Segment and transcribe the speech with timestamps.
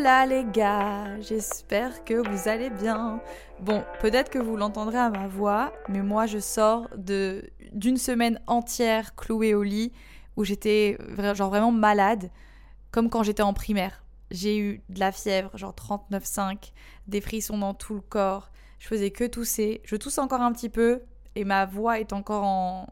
[0.00, 3.20] Hola les gars, j'espère que vous allez bien.
[3.60, 8.40] Bon, peut-être que vous l'entendrez à ma voix, mais moi je sors de d'une semaine
[8.46, 9.92] entière clouée au lit
[10.36, 10.96] où j'étais
[11.34, 12.30] genre vraiment malade,
[12.92, 14.02] comme quand j'étais en primaire.
[14.30, 16.72] J'ai eu de la fièvre, genre 39,5,
[17.06, 18.50] des frissons dans tout le corps.
[18.78, 19.82] Je faisais que tousser.
[19.84, 21.02] Je tousse encore un petit peu
[21.34, 22.86] et ma voix est encore en,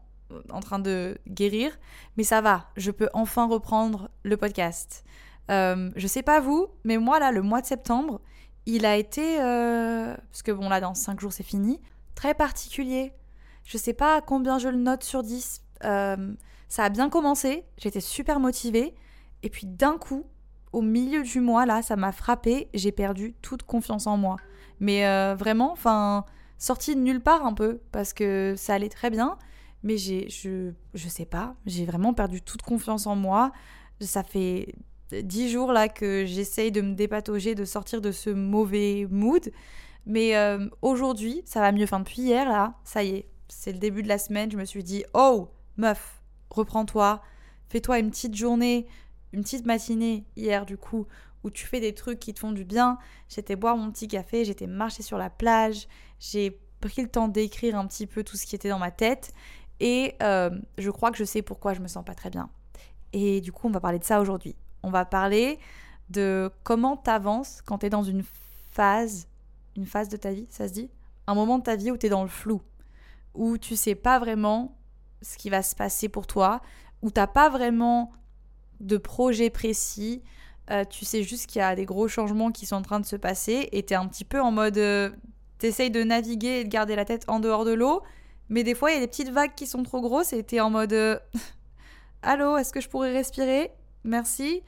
[0.51, 1.71] en train de guérir,
[2.17, 2.67] mais ça va.
[2.77, 5.03] Je peux enfin reprendre le podcast.
[5.49, 8.21] Euh, je sais pas vous, mais moi là, le mois de septembre,
[8.65, 11.79] il a été, euh, parce que bon là, dans 5 jours c'est fini,
[12.15, 13.13] très particulier.
[13.63, 15.63] Je sais pas combien je le note sur 10.
[15.85, 16.33] Euh,
[16.67, 18.93] ça a bien commencé, j'étais super motivée,
[19.41, 20.25] et puis d'un coup,
[20.71, 24.37] au milieu du mois là, ça m'a frappé, j'ai perdu toute confiance en moi.
[24.79, 25.03] Mais
[25.35, 26.25] vraiment, enfin,
[26.57, 29.37] sorti de nulle part un peu, parce que ça allait très bien,
[29.81, 33.51] mais j'ai, je, je sais pas, j'ai vraiment perdu toute confiance en moi.
[33.99, 34.75] Ça fait
[35.11, 39.51] dix jours là que j'essaye de me dépatauger, de sortir de ce mauvais mood.
[40.05, 41.83] Mais euh, aujourd'hui, ça va mieux.
[41.83, 44.51] Enfin, depuis hier, là, ça y est, c'est le début de la semaine.
[44.51, 47.21] Je me suis dit, oh, meuf, reprends-toi,
[47.69, 48.87] fais-toi une petite journée,
[49.33, 51.05] une petite matinée hier, du coup,
[51.43, 52.97] où tu fais des trucs qui te font du bien.
[53.27, 55.87] J'étais boire mon petit café, j'étais marcher sur la plage,
[56.19, 59.33] j'ai pris le temps d'écrire un petit peu tout ce qui était dans ma tête.
[59.79, 62.49] Et euh, je crois que je sais pourquoi je me sens pas très bien.
[63.13, 64.55] Et du coup, on va parler de ça aujourd'hui.
[64.83, 65.59] On va parler
[66.09, 68.23] de comment t'avances quand t'es dans une
[68.71, 69.27] phase,
[69.75, 70.89] une phase de ta vie, ça se dit?
[71.27, 72.61] Un moment de ta vie où t'es dans le flou,
[73.35, 74.75] où tu sais pas vraiment
[75.21, 76.61] ce qui va se passer pour toi,
[77.01, 78.11] où t'as pas vraiment
[78.79, 80.23] de projet précis,
[80.71, 83.05] euh, tu sais juste qu'il y a des gros changements qui sont en train de
[83.05, 84.77] se passer et t'es un petit peu en mode.
[84.77, 85.09] Euh,
[85.57, 88.01] t'essayes de naviguer et de garder la tête en dehors de l'eau,
[88.47, 90.59] mais des fois il y a des petites vagues qui sont trop grosses et t'es
[90.59, 90.93] en mode.
[90.93, 91.19] Euh,
[92.21, 93.71] Allô, est-ce que je pourrais respirer?
[94.03, 94.63] Merci.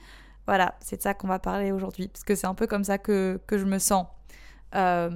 [0.46, 2.98] Voilà, c'est de ça qu'on va parler aujourd'hui, parce que c'est un peu comme ça
[2.98, 4.06] que, je me sens.
[4.74, 5.10] Euh,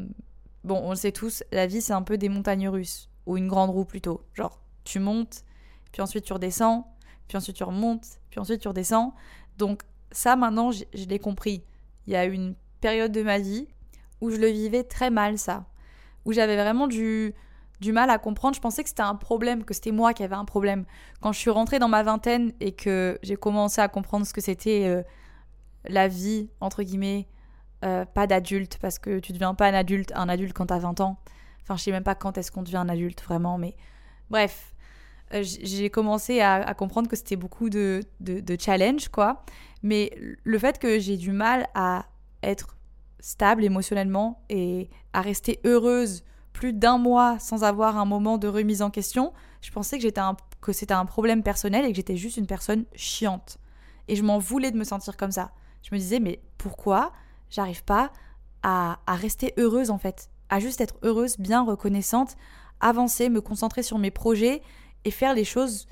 [0.65, 3.49] bon, on le sait tous, la vie c'est un peu des montagnes russes, ou une
[3.49, 4.23] grande roue plutôt.
[4.35, 5.45] Genre, tu montes,
[5.93, 6.87] puis ensuite tu redescends,
[7.27, 9.15] puis ensuite tu remontes, puis ensuite tu redescends.
[9.59, 9.83] Donc
[10.13, 11.65] ça maintenant, je l'ai compris.
[12.07, 13.67] Il y a une période de ma vie
[14.21, 15.67] où je le vivais très mal, ça.
[16.25, 17.35] Où j'avais vraiment du,
[17.81, 18.55] du mal à comprendre.
[18.55, 20.85] Je pensais que c'était un problème, que c'était moi qui avais un problème.
[21.21, 24.41] Quand je suis rentrée dans ma vingtaine et que j'ai commencé à comprendre ce que
[24.41, 25.03] c'était euh,
[25.87, 27.29] la vie, entre guillemets,
[27.85, 31.01] euh, pas d'adulte, parce que tu deviens pas un adulte, un adulte quand t'as 20
[31.01, 31.19] ans.
[31.63, 33.77] Enfin, je sais même pas quand est-ce qu'on devient un adulte vraiment, mais
[34.31, 34.73] bref.
[35.35, 39.45] Euh, j'ai commencé à, comprendre que c'était beaucoup de, de, de challenge, quoi.
[39.83, 40.13] Mais
[40.45, 42.07] le fait que j'ai du mal à
[42.45, 42.77] être
[43.19, 46.23] stable émotionnellement et à rester heureuse
[46.57, 50.23] plus d'un mois sans avoir un moment de remise en question, je pensais que, j'étais
[50.63, 53.59] que c'était un problème personnel et que j'étais juste une personne chiante.
[54.09, 55.51] Et je m'en voulais de me sentir comme ça.
[55.83, 57.13] Je me disais, mais pourquoi
[57.51, 58.11] j'arrive pas
[58.63, 60.31] à, à rester heureuse en fait?
[60.49, 62.39] À juste être heureuse, bien reconnaissante,
[62.81, 64.63] avancer, me concentrer sur mes projets
[65.05, 65.87] et faire les choses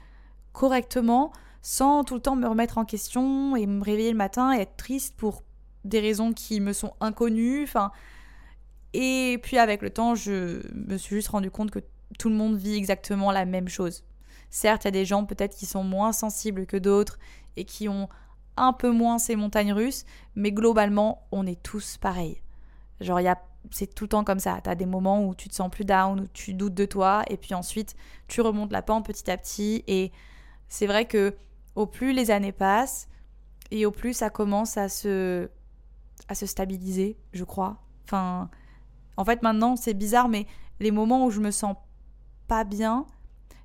[0.55, 1.31] correctement
[1.61, 4.79] sans tout le temps me remettre en question et me réveiller le matin et être
[4.79, 5.43] triste pour
[5.85, 7.65] des raisons qui me sont inconnues.
[7.65, 7.93] Enfin,
[8.95, 11.81] et puis avec le temps, je me suis juste rendu compte que
[12.19, 14.05] tout le monde vit exactement la même chose.
[14.51, 17.19] Certes, il y a des gens peut-être qui sont moins sensibles que d'autres
[17.57, 18.09] et qui ont
[18.57, 20.05] un peu moins ces montagnes russes,
[20.37, 22.41] mais globalement, on est tous pareils.
[23.01, 23.37] Genre, y a,
[23.73, 24.61] c'est tout le temps comme ça.
[24.63, 27.25] Tu as des moments où tu te sens plus down, où tu doutes de toi,
[27.29, 27.97] et puis ensuite,
[28.29, 29.83] tu remontes la pente petit à petit.
[29.89, 30.13] Et
[30.69, 31.35] c'est vrai que
[31.75, 33.09] au plus les années passent,
[33.73, 35.49] et au plus ça commence à se,
[36.29, 37.79] à se stabiliser, je crois.
[38.05, 38.51] Enfin,
[39.17, 40.47] en fait, maintenant, c'est bizarre, mais
[40.81, 41.77] les moments où je me sens
[42.49, 43.07] pas bien,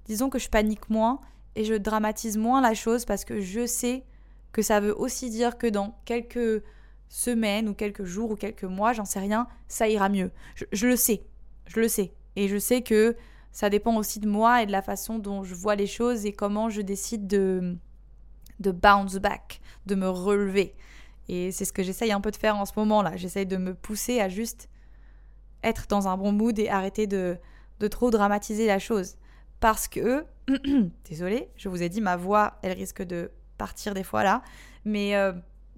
[0.05, 1.19] disons que je panique moins
[1.55, 4.03] et je dramatise moins la chose parce que je sais
[4.51, 6.63] que ça veut aussi dire que dans quelques
[7.07, 10.31] semaines ou quelques jours ou quelques mois, j'en sais rien, ça ira mieux.
[10.71, 11.23] Je, le sais,
[11.67, 12.13] je le sais.
[12.35, 13.15] Et je sais que
[13.51, 16.31] ça dépend aussi de moi et de la façon dont je vois les choses et
[16.31, 17.75] comment je décide de,
[18.59, 20.75] de bounce back, de me relever.
[21.27, 23.15] Et c'est ce que j'essaye un peu de faire en ce moment là.
[23.15, 24.69] J'essaye de me pousser à juste
[25.63, 27.37] être dans un bon mood et arrêter de,
[27.79, 29.15] de trop dramatiser la chose.
[29.59, 30.25] Parce que,
[31.09, 34.41] désolé, je vous ai dit, ma voix, elle risque de partir des fois là.
[34.85, 35.33] Mais euh,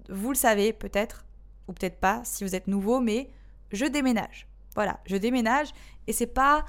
[0.08, 1.24] vous le savez peut-être,
[1.68, 3.30] ou peut-être pas si vous êtes nouveau, mais
[3.72, 4.46] je déménage.
[4.74, 5.68] Voilà, je déménage
[6.06, 6.64] et c'est pas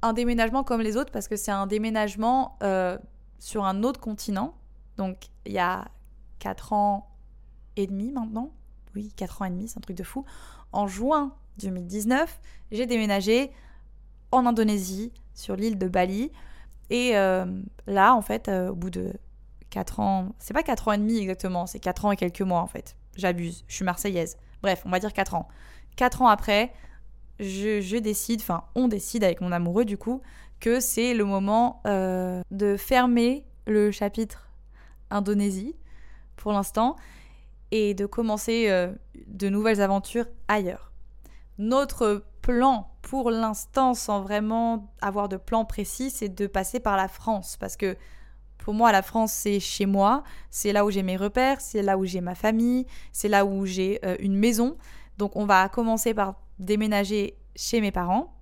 [0.00, 2.96] un déménagement comme les autres parce que c'est un déménagement euh,
[3.38, 4.54] sur un autre continent.
[4.96, 5.88] Donc il y a
[6.38, 7.10] 4 ans
[7.76, 8.52] et demi maintenant.
[8.94, 10.24] Oui, 4 ans et demi, c'est un truc de fou.
[10.72, 12.40] En juin 2019,
[12.72, 13.50] j'ai déménagé
[14.30, 16.32] en Indonésie, sur l'île de Bali.
[16.90, 17.46] Et euh,
[17.86, 19.12] là, en fait, euh, au bout de
[19.70, 22.60] 4 ans, c'est pas 4 ans et demi exactement, c'est 4 ans et quelques mois
[22.60, 22.96] en fait.
[23.16, 24.36] J'abuse, je suis marseillaise.
[24.62, 25.48] Bref, on va dire 4 ans.
[25.96, 26.72] 4 ans après,
[27.38, 30.22] je, décide, enfin on décide avec mon amoureux du coup,
[30.60, 34.50] que c'est le moment euh, de fermer le chapitre
[35.10, 35.76] Indonésie
[36.36, 36.96] pour l'instant
[37.70, 38.70] et de commencer
[39.26, 40.87] de nouvelles aventures ailleurs.
[41.58, 47.08] Notre plan pour l'instant, sans vraiment avoir de plan précis, c'est de passer par la
[47.08, 47.56] France.
[47.58, 47.96] Parce que
[48.58, 51.96] pour moi, la France, c'est chez moi, c'est là où j'ai mes repères, c'est là
[51.96, 54.76] où j'ai ma famille, c'est là où j'ai euh, une maison.
[55.16, 58.34] Donc on va commencer par déménager chez mes parents.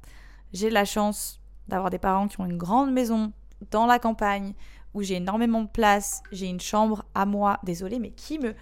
[0.52, 3.32] J'ai la chance d'avoir des parents qui ont une grande maison
[3.70, 4.54] dans la campagne
[4.94, 7.58] où j'ai énormément de place, j'ai une chambre à moi.
[7.62, 8.54] Désolée, mais qui me...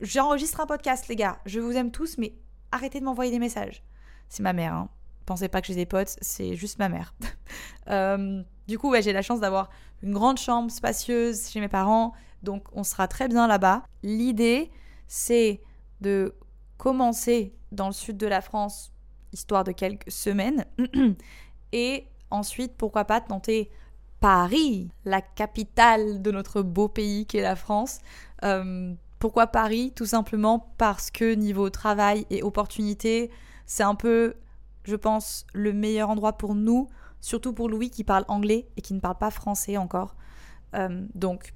[0.00, 1.38] J'enregistre un podcast, les gars.
[1.46, 2.34] Je vous aime tous, mais
[2.72, 3.82] arrêtez de m'envoyer des messages.
[4.28, 4.88] C'est ma mère, hein.
[5.26, 7.14] Pensez pas que j'ai des potes, c'est juste ma mère.
[7.88, 9.68] Euh, du coup, j'ai la chance d'avoir
[10.04, 12.12] une grande chambre spacieuse chez mes parents,
[12.44, 13.82] donc on sera très bien là-bas.
[14.04, 14.70] L'idée,
[15.08, 15.60] c'est
[16.00, 16.32] de
[16.78, 18.92] commencer dans le sud de la France,
[19.32, 20.64] histoire de quelques semaines,
[21.72, 23.68] et ensuite, pourquoi pas tenter
[24.20, 27.98] Paris, la capitale de notre beau pays qui est la France.
[28.44, 29.92] Euh, pourquoi Paris?
[29.94, 33.30] Tout simplement parce que niveau travail et opportunités,
[33.66, 34.34] c'est un peu,
[34.82, 36.88] je pense, le meilleur endroit pour nous,
[37.20, 40.16] surtout pour Louis qui parle anglais et qui ne parle pas français encore.
[40.74, 41.54] Euh, donc,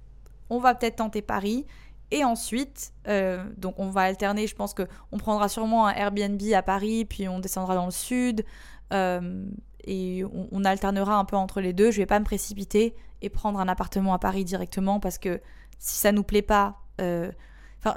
[0.48, 1.66] on va peut-être tenter Paris.
[2.12, 4.46] Et ensuite, euh, donc on va alterner.
[4.46, 7.90] Je pense que on prendra sûrement un Airbnb à Paris, puis on descendra dans le
[7.90, 8.44] sud,
[8.92, 9.44] euh,
[9.82, 10.22] et
[10.52, 11.90] on, alternera un peu entre les deux.
[11.90, 15.40] Je vais pas me précipiter et prendre un appartement à Paris directement parce que
[15.80, 16.76] si ça nous plaît pas,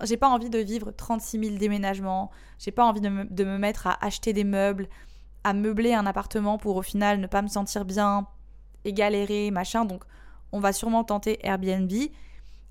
[0.04, 2.32] J'ai pas envie de vivre 36 000 déménagements.
[2.58, 4.88] J'ai pas envie de me, mettre à acheter des meubles,
[5.44, 8.28] à meubler un appartement pour au final ne pas me sentir bien
[8.86, 9.86] et galérer, machin.
[9.86, 10.04] Donc,
[10.52, 11.92] on va sûrement tenter Airbnb.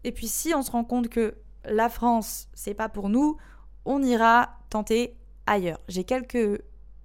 [0.05, 1.35] Et puis, si on se rend compte que
[1.65, 3.37] la France, c'est pas pour nous,
[3.85, 5.17] on ira tenter
[5.47, 5.81] ailleurs.
[5.89, 6.63] J'ai quelques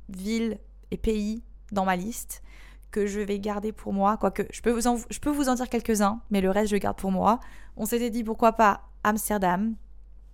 [0.10, 0.60] villes
[0.92, 2.44] et pays dans ma liste
[2.92, 4.18] que je vais garder pour moi.
[4.18, 6.77] Quoique, je peux vous en, je peux vous en dire quelques-uns, mais le reste, je
[6.77, 7.39] garde pour moi.
[7.75, 9.75] On s'était dit pourquoi pas Amsterdam,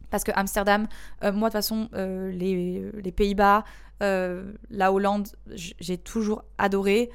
[0.10, 0.88] parce que Amsterdam,
[1.24, 3.64] euh, moi de toute façon, euh, les, Pays-Bas,
[4.02, 7.10] euh, la Hollande, j'ai toujours adoré.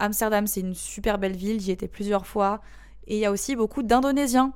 [0.00, 2.60] Amsterdam, c'est une super belle ville, j'y étais plusieurs fois.
[3.06, 4.52] Et il y a aussi beaucoup d'Indonésiens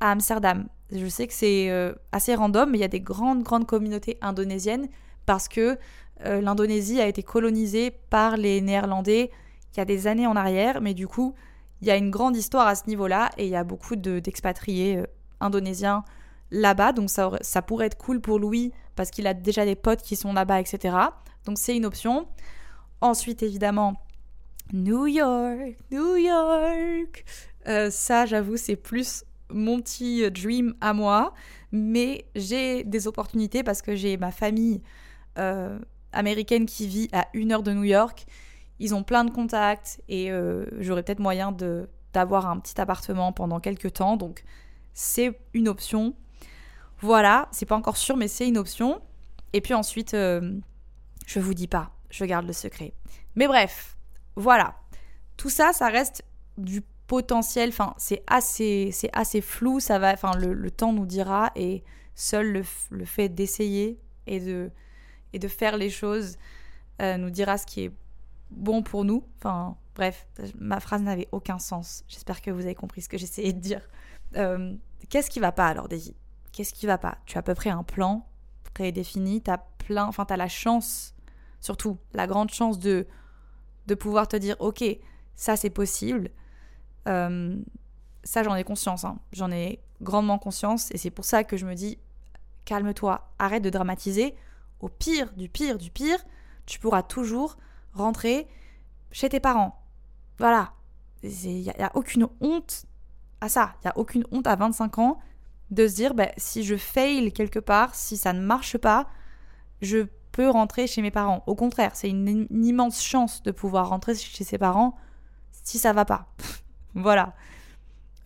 [0.00, 0.66] à Amsterdam.
[0.92, 1.70] Je sais que c'est
[2.12, 4.88] assez random, mais il y a des grandes, grandes communautés indonésiennes
[5.24, 5.78] parce que
[6.22, 9.30] l'Indonésie a été colonisée par les Néerlandais
[9.72, 11.34] il y a des années en arrière, mais du coup,
[11.80, 15.02] il y a une grande histoire à ce niveau-là et il y a beaucoup d'expatriés
[15.40, 16.04] indonésiens
[16.50, 20.02] là-bas, donc ça, ça pourrait être cool pour Louis parce qu'il a déjà des potes
[20.02, 20.96] qui sont là-bas, etc.
[21.44, 22.28] Donc c'est une option.
[23.00, 23.96] Ensuite, évidemment,
[24.72, 27.24] New York, New York.
[27.68, 31.34] Euh, ça, j'avoue, c'est plus mon petit dream à moi.
[31.72, 34.82] Mais j'ai des opportunités parce que j'ai ma famille
[35.38, 35.78] euh,
[36.12, 38.26] américaine qui vit à une heure de New York.
[38.78, 41.54] Ils ont plein de contacts et euh, j'aurais peut-être moyen
[42.12, 44.16] d'avoir un petit appartement pendant quelques temps.
[44.16, 44.44] Donc
[44.94, 46.14] c'est une option.
[47.00, 49.00] Voilà, c'est pas encore sûr, mais c'est une option.
[49.52, 50.58] Et puis ensuite, euh,
[51.26, 52.92] je vous dis pas, je garde le secret.
[53.34, 53.96] Mais bref,
[54.34, 54.74] voilà.
[55.36, 56.24] Tout ça, ça reste
[56.56, 57.68] du potentiel.
[57.68, 59.80] Enfin, c'est assez, c'est assez flou.
[59.80, 61.52] Ça va, enfin, le, temps nous dira.
[61.54, 61.84] Et
[62.14, 64.70] seul le, fait d'essayer et de,
[65.32, 66.36] et de faire les choses
[67.02, 67.92] euh, nous dira ce qui est
[68.50, 69.22] bon pour nous.
[69.38, 70.26] Enfin, bref,
[70.58, 72.04] ma phrase n'avait aucun sens.
[72.08, 73.82] J'espère que vous avez compris ce que j'essayais de dire.
[74.36, 74.74] Euh,
[75.10, 76.14] qu'est-ce qui va pas alors, Daisy
[76.56, 77.18] qu'est-ce qui va pas?
[77.26, 78.26] Tu as à peu près un plan
[78.72, 81.14] prédéfini, tu as plein, enfin la chance,
[81.60, 83.06] surtout la grande chance de,
[83.86, 84.82] de pouvoir te dire, ok,
[85.34, 86.30] ça c'est possible.
[87.08, 87.60] Euh,
[88.24, 89.18] ça j'en ai conscience, hein.
[89.32, 91.98] j'en ai grandement conscience et c'est pour ça que je me dis,
[92.64, 94.34] calme-toi, arrête de dramatiser.
[94.80, 96.18] Au pire, du pire, du pire,
[96.64, 97.56] tu pourras toujours
[97.92, 98.48] rentrer
[99.10, 99.84] chez tes parents.
[100.38, 100.72] Voilà.
[101.22, 102.86] Il n'y a, a, aucune honte
[103.40, 103.74] à ça.
[103.76, 105.18] Il n'y a aucune honte à 25 ans
[105.70, 109.08] de se dire bah, si je fail quelque part, si ça ne marche pas,
[109.82, 111.42] je peux rentrer chez mes parents.
[111.46, 114.96] Au contraire, c'est une, immense chance de pouvoir rentrer chez ses parents
[115.50, 116.28] si ça va pas.
[116.94, 117.34] voilà.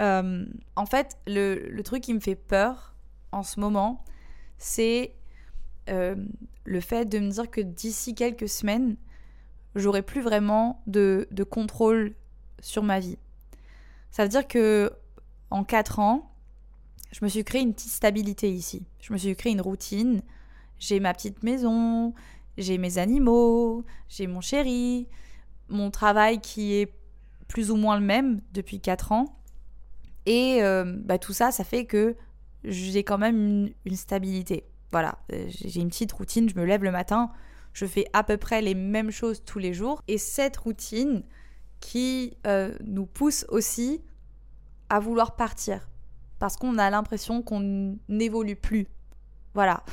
[0.02, 0.44] Euh,
[0.76, 2.94] en fait, le, truc qui me fait peur
[3.32, 4.04] en ce moment,
[4.58, 5.14] c'est
[5.88, 6.16] euh,
[6.64, 8.96] le fait de me dire que d'ici quelques semaines,
[9.74, 12.14] j'aurai plus vraiment de, de, contrôle
[12.60, 13.18] sur ma vie.
[14.10, 14.92] Ça veut dire que
[15.50, 16.29] en 4 ans,
[17.12, 18.86] je me suis créé une petite stabilité ici.
[19.00, 20.22] Je me suis créé une routine.
[20.78, 22.14] J'ai ma petite maison,
[22.56, 25.08] j'ai mes animaux, j'ai mon chéri,
[25.68, 26.92] mon travail qui est
[27.48, 29.36] plus ou moins le même depuis 4 ans.
[30.26, 32.16] Et euh, bah, tout ça, ça fait que
[32.64, 34.64] j'ai quand même une, stabilité.
[34.92, 37.30] Voilà, j'ai une petite routine, je me lève le matin,
[37.72, 40.02] je fais à peu près les mêmes choses tous les jours.
[40.08, 41.24] Et cette routine
[41.80, 44.02] qui euh, nous pousse aussi
[44.88, 45.89] à vouloir partir.
[46.40, 48.88] Parce qu'on a l'impression qu'on n'évolue plus.
[49.54, 49.84] Voilà.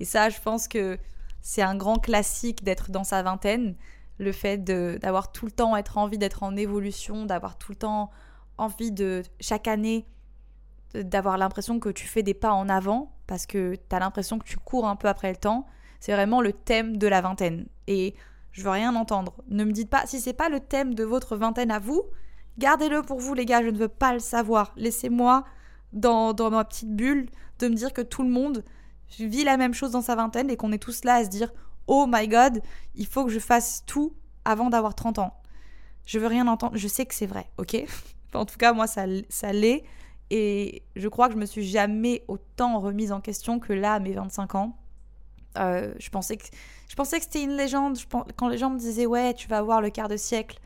[0.00, 0.98] Et ça, je pense que
[1.40, 3.74] c'est un grand classique d'être dans sa vingtaine.
[4.18, 8.10] Le fait d'avoir tout le temps être envie d'être en évolution, d'avoir tout le temps
[8.58, 10.06] envie de chaque année
[10.94, 14.44] d'avoir l'impression que tu fais des pas en avant parce que tu as l'impression que
[14.44, 15.66] tu cours un peu après le temps.
[16.00, 17.66] C'est vraiment le thème de la vingtaine.
[17.86, 18.14] Et
[18.52, 19.34] je veux rien entendre.
[19.48, 22.02] Ne me dites pas si c'est pas le thème de votre vingtaine à vous,
[22.58, 24.72] gardez-le pour vous les gars, je ne veux pas le savoir.
[24.76, 25.44] Laissez-moi
[25.92, 27.28] dans, dans ma petite bulle
[27.58, 28.64] de me dire que tout le monde
[29.18, 31.52] vit la même chose dans sa vingtaine et qu'on est tous là à se dire
[31.86, 32.60] "Oh my god,
[32.94, 34.14] il faut que je fasse tout
[34.44, 35.34] avant d'avoir 30 ans."
[36.04, 37.76] Je veux rien entendre, je sais que c'est vrai, OK?
[38.34, 39.84] En tout cas, moi ça ça l'est
[40.30, 43.98] et je crois que je me suis jamais autant remise en question que là à
[44.00, 44.76] mes 25 ans.
[45.58, 46.44] Euh, je pensais que
[46.88, 47.96] je pensais que c'était une légende.
[48.36, 50.58] quand les gens me disaient ouais, tu vas avoir le quart de siècle,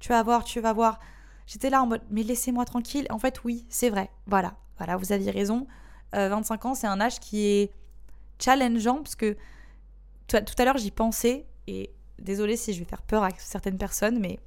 [0.00, 0.98] tu vas voir, tu vas voir.
[1.46, 3.06] J'étais là en mode mais laissez-moi tranquille.
[3.10, 4.10] En fait, oui, c'est vrai.
[4.26, 5.66] Voilà, voilà, vous aviez raison.
[6.12, 7.72] 25 euh, ans, c'est un âge qui est
[8.38, 9.36] challengeant parce que
[10.28, 14.18] tout à l'heure j'y pensais et désolé si je vais faire peur à certaines personnes,
[14.20, 14.38] mais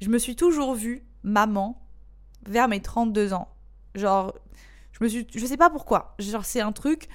[0.00, 1.80] je me suis toujours vue maman
[2.46, 3.48] vers mes 32 ans.
[3.94, 4.34] Genre,
[4.92, 6.14] je me suis, je sais pas pourquoi.
[6.18, 7.08] Genre, c'est un truc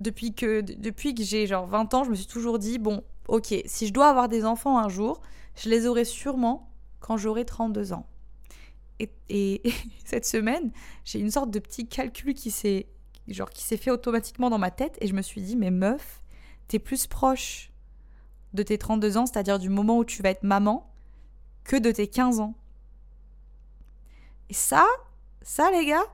[0.00, 3.54] depuis que, depuis que j'ai genre 20 ans, je me suis toujours dit, bon, ok,
[3.66, 5.20] si je dois avoir des enfants un jour,
[5.56, 8.06] je les aurai sûrement quand j'aurai 32 ans.
[9.00, 9.62] Et,
[10.04, 10.70] cette semaine,
[11.04, 12.86] j'ai une sorte de petit calcul qui s'est
[13.28, 16.22] genre qui s'est fait automatiquement dans ma tête et je me suis dit mais meuf,
[16.68, 17.72] t'es plus proche
[18.52, 20.92] de tes 32 ans, c'est-à-dire du moment où tu vas être maman,
[21.64, 22.54] que de tes 15 ans.
[24.50, 24.84] Et ça,
[25.42, 26.04] ça les gars,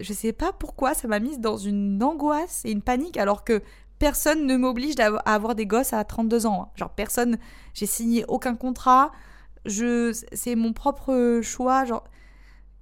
[0.00, 3.62] je sais pas pourquoi ça m'a mise dans une angoisse et une panique alors que
[3.98, 6.62] personne ne m'oblige à avoir des gosses à 32 ans.
[6.62, 6.68] Hein.
[6.76, 7.38] Genre personne,
[7.74, 9.12] j'ai signé aucun contrat,
[9.66, 12.04] c'est mon propre choix, genre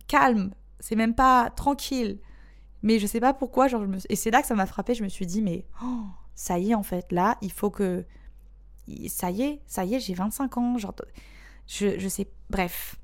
[0.06, 2.20] calme, c'est même pas tranquille.
[2.82, 3.98] Mais je sais pas pourquoi, genre me...
[4.08, 6.04] et c'est là que ça m'a frappé, je me suis dit mais oh,
[6.34, 8.04] ça y est en fait, là, il faut que
[9.08, 10.94] ça y est, ça y est, j'ai 25 ans, genre
[11.66, 12.96] je, je sais bref,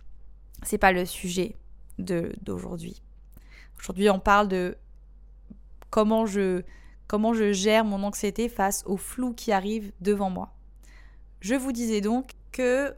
[0.63, 1.57] c'est pas le sujet
[1.99, 3.03] de d'aujourd'hui.
[3.79, 4.77] Aujourd'hui, on parle de
[5.91, 6.63] comment je
[7.07, 10.55] comment je gère mon anxiété face au flou qui arrive devant moi.
[11.41, 12.95] Je vous disais donc que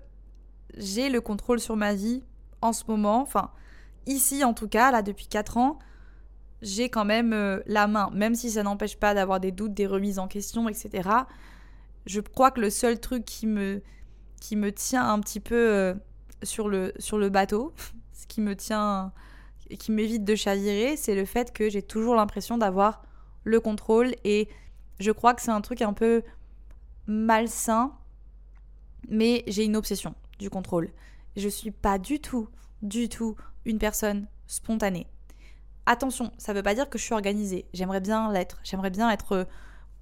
[0.77, 2.23] j'ai le contrôle sur ma vie
[2.61, 3.51] en ce moment, enfin
[4.07, 5.79] ici en tout cas, là depuis 4 ans,
[6.63, 9.87] j'ai quand même euh, la main, même si ça n'empêche pas d'avoir des doutes, des
[9.87, 11.09] remises en question, etc.
[12.07, 13.83] Je crois que le seul truc qui me,
[14.41, 15.95] qui me tient un petit peu euh,
[16.43, 17.75] sur, le, sur le bateau,
[18.13, 19.13] ce qui me tient,
[19.79, 23.03] qui m'évite de chavirer, c'est le fait que j'ai toujours l'impression d'avoir
[23.45, 24.49] le contrôle et
[24.99, 26.23] je crois que c'est un truc un peu
[27.07, 27.93] malsain,
[29.09, 30.91] mais j'ai une obsession du contrôle.
[31.37, 32.49] Je suis pas du tout,
[32.83, 35.07] du tout une personne spontanée.
[35.87, 37.67] Attention, ça veut pas dire que je suis organisée.
[37.73, 38.59] J'aimerais bien l'être.
[38.65, 39.45] J'aimerais bien être euh,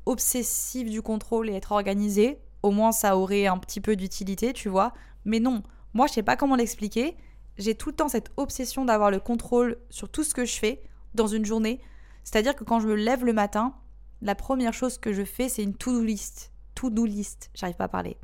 [0.07, 2.39] obsessive du contrôle et être organisée.
[2.63, 4.95] Au moins, ça aurait un petit peu d'utilité, tu vois.
[5.25, 5.63] Mais non,
[5.93, 7.17] moi, je sais pas comment l'expliquer.
[7.59, 10.83] J'ai tout le temps cette obsession d'avoir le contrôle sur tout ce que je fais
[11.15, 11.81] dans une journée.
[12.25, 13.75] C'est-à-dire que quand je me lève le matin,
[14.23, 16.54] la première chose que je fais, c'est une to-do list
[16.85, 18.17] to-do list, j'arrive pas à parler,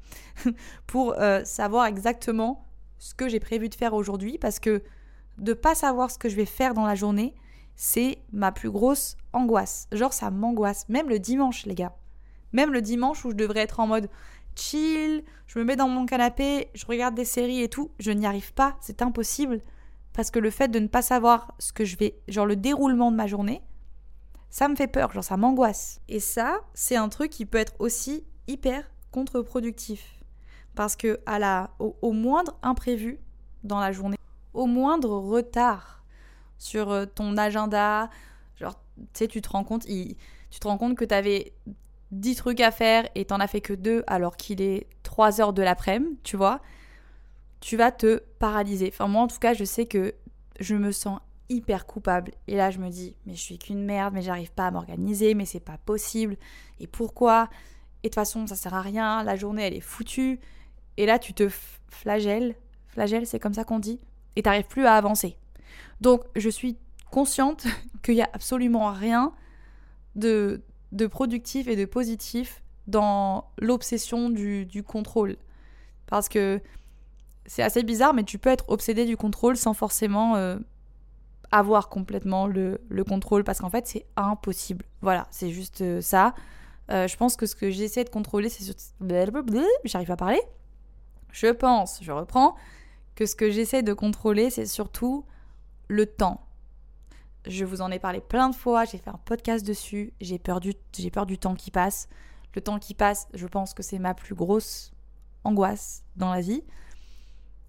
[0.87, 2.67] pour euh, savoir exactement
[2.99, 4.83] ce que j'ai prévu de faire aujourd'hui parce que
[5.38, 7.35] de pas savoir ce que je vais faire dans la journée,
[7.75, 9.88] c'est ma plus grosse angoisse.
[9.93, 11.95] Genre ça m'angoisse, même le dimanche les gars.
[12.52, 14.11] Même le dimanche où je devrais être en mode
[14.55, 18.26] chill, je me mets dans mon canapé, je regarde des séries et tout, je n'y
[18.26, 19.61] arrive pas, c'est impossible
[20.12, 23.11] parce que le fait de ne pas savoir ce que je vais genre le déroulement
[23.11, 23.62] de ma journée,
[24.50, 26.00] ça me fait peur, genre ça m'angoisse.
[26.09, 30.21] Et ça, c'est un truc qui peut être aussi hyper contre-productif.
[30.75, 33.19] Parce que à la, au, moindre imprévu
[33.64, 34.16] dans la journée,
[34.54, 36.04] au moindre retard
[36.59, 38.09] sur euh, ton agenda,
[38.57, 41.52] genre, tu sais, tu te rends compte, tu te rends compte que tu avais
[42.12, 45.52] 10 trucs à faire et t'en as fait que deux alors qu'il est 3 heures
[45.52, 46.61] de l'après-midi, tu vois,
[47.61, 48.90] tu vas te paralyser.
[48.92, 50.14] Enfin, moi, en tout cas, je sais que
[50.61, 52.33] je me sens hyper coupable.
[52.47, 55.35] Et là, je me dis, mais je suis qu'une merde, mais j'arrive pas à m'organiser,
[55.35, 56.37] mais c'est pas possible.
[56.78, 57.50] Et pourquoi?
[58.02, 60.40] Et de toute façon, ça sert à rien, la journée, elle est foutue.
[60.97, 61.49] Et là, tu te
[61.88, 62.54] flagelles.
[62.88, 64.00] Flagelle, c'est comme ça qu'on dit.
[64.37, 65.37] Et t'arrives plus à avancer.
[66.00, 66.78] Donc, je suis
[67.11, 67.66] consciente
[68.02, 69.33] qu'il y a absolument rien
[70.16, 75.37] de, de productif et de positif dans l'obsession du, du contrôle.
[76.07, 76.61] Parce que
[77.47, 80.57] c'est assez bizarre, mais tu peux être obsédé du contrôle sans forcément euh,
[81.50, 84.85] avoir complètement le, contrôle, parce qu'en fait, c'est impossible.
[85.00, 86.35] Voilà, c'est juste euh, ça.
[86.90, 88.75] Euh, je pense que ce que j'essaie de contrôler, c'est sur...
[89.85, 90.42] J'arrive à parler.
[91.32, 92.56] Je pense, je reprends,
[93.14, 95.25] que ce que j'essaie de contrôler, c'est surtout
[95.88, 96.47] le temps.
[97.47, 100.61] Je vous en ai parlé plein de fois, j'ai fait un podcast dessus, j'ai peur,
[100.61, 100.75] du,
[101.12, 102.09] peur du temps qui passe.
[102.54, 104.92] Le temps qui passe, je pense que c'est ma plus grosse
[105.44, 106.64] angoisse dans la vie.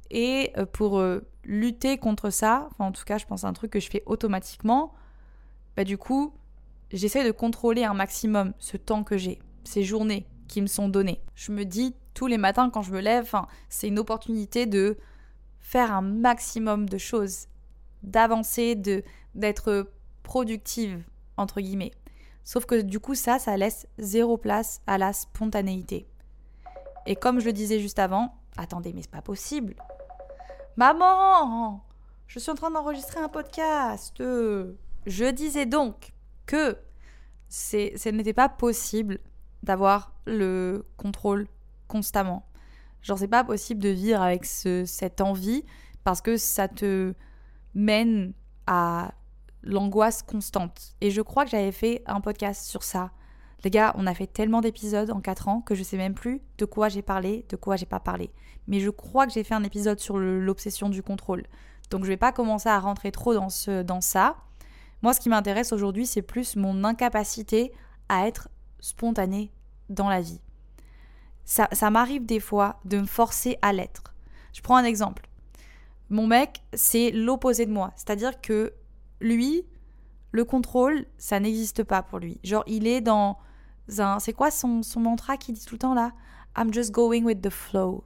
[0.10, 3.54] Et euh, pour euh, lutter contre ça, enfin en tout cas je pense à un
[3.54, 4.94] truc que je fais automatiquement,
[5.78, 6.34] bah du coup
[6.98, 11.22] j'essaie de contrôler un maximum ce temps que j'ai, ces journées qui me sont données.
[11.36, 13.32] Je me dis tous les matins quand je me lève,
[13.70, 14.98] c'est une opportunité de
[15.60, 17.48] faire un maximum de choses,
[18.04, 19.92] d'avancer, de d'être
[20.24, 21.04] productive
[21.38, 21.92] entre guillemets.
[22.44, 26.08] Sauf que du coup ça, ça laisse zéro place à la spontanéité.
[27.06, 29.76] Et comme je le disais juste avant, attendez mais c'est pas possible.
[30.76, 31.84] Maman,
[32.28, 34.18] je suis en train d'enregistrer un podcast.
[34.20, 36.12] Je disais donc
[36.52, 36.78] que
[37.48, 39.20] ce n'était pas possible
[39.64, 41.48] d'avoir le contrôle
[41.88, 42.46] constamment.
[43.02, 45.64] Genre, c'est pas possible de vivre avec cette envie
[46.04, 47.14] parce que ça te
[47.74, 48.34] mène
[48.68, 49.14] à
[49.64, 50.96] l'angoisse constante.
[51.00, 53.12] Et je crois que j'avais fait un podcast sur ça.
[53.64, 56.42] Les gars, on a fait tellement d'épisodes en 4 ans que je sais même plus
[56.58, 58.32] de quoi j'ai parlé, de quoi j'ai pas parlé.
[58.68, 61.46] Mais je crois que j'ai fait un épisode sur l'obsession du contrôle.
[61.92, 64.36] Donc je vais pas commencer à rentrer trop dans, ce, dans ça.
[65.02, 67.72] Moi, ce qui m'intéresse aujourd'hui, c'est plus mon incapacité
[68.10, 69.52] à être spontanée
[69.90, 70.42] dans la vie.
[71.44, 74.14] Ça, ça m'arrive des fois de me forcer à l'être.
[74.54, 75.28] Je prends un exemple.
[76.10, 77.92] Mon mec, c'est l'opposé de moi.
[77.96, 78.74] C'est-à-dire que
[79.22, 79.66] lui,
[80.32, 82.40] le contrôle, ça n'existe pas pour lui.
[82.44, 83.38] Genre, il est dans
[84.20, 86.14] c'est quoi son, son mantra qu'il dit tout le temps là?
[86.58, 88.04] I'm just going with the flow.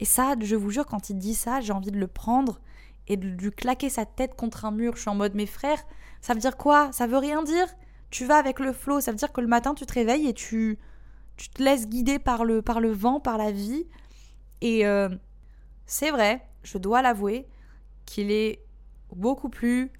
[0.00, 2.60] Et ça, je vous jure, quand il dit ça, j'ai envie de le prendre
[3.08, 4.96] et de lui claquer sa tête contre un mur.
[4.96, 5.82] Je suis en mode, mes frères,
[6.20, 6.90] ça veut dire quoi?
[6.92, 7.66] Ça veut rien dire
[8.10, 9.00] Tu vas avec le flow.
[9.00, 10.78] Ça veut dire que le matin, tu te réveilles et tu,
[11.36, 13.86] tu te laisses guider par le, par le vent, par la vie.
[14.60, 15.08] Et euh,
[15.86, 17.46] c'est vrai, je dois l'avouer,
[18.06, 18.64] qu'il est
[19.14, 19.90] beaucoup plus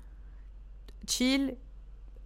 [1.06, 1.56] chill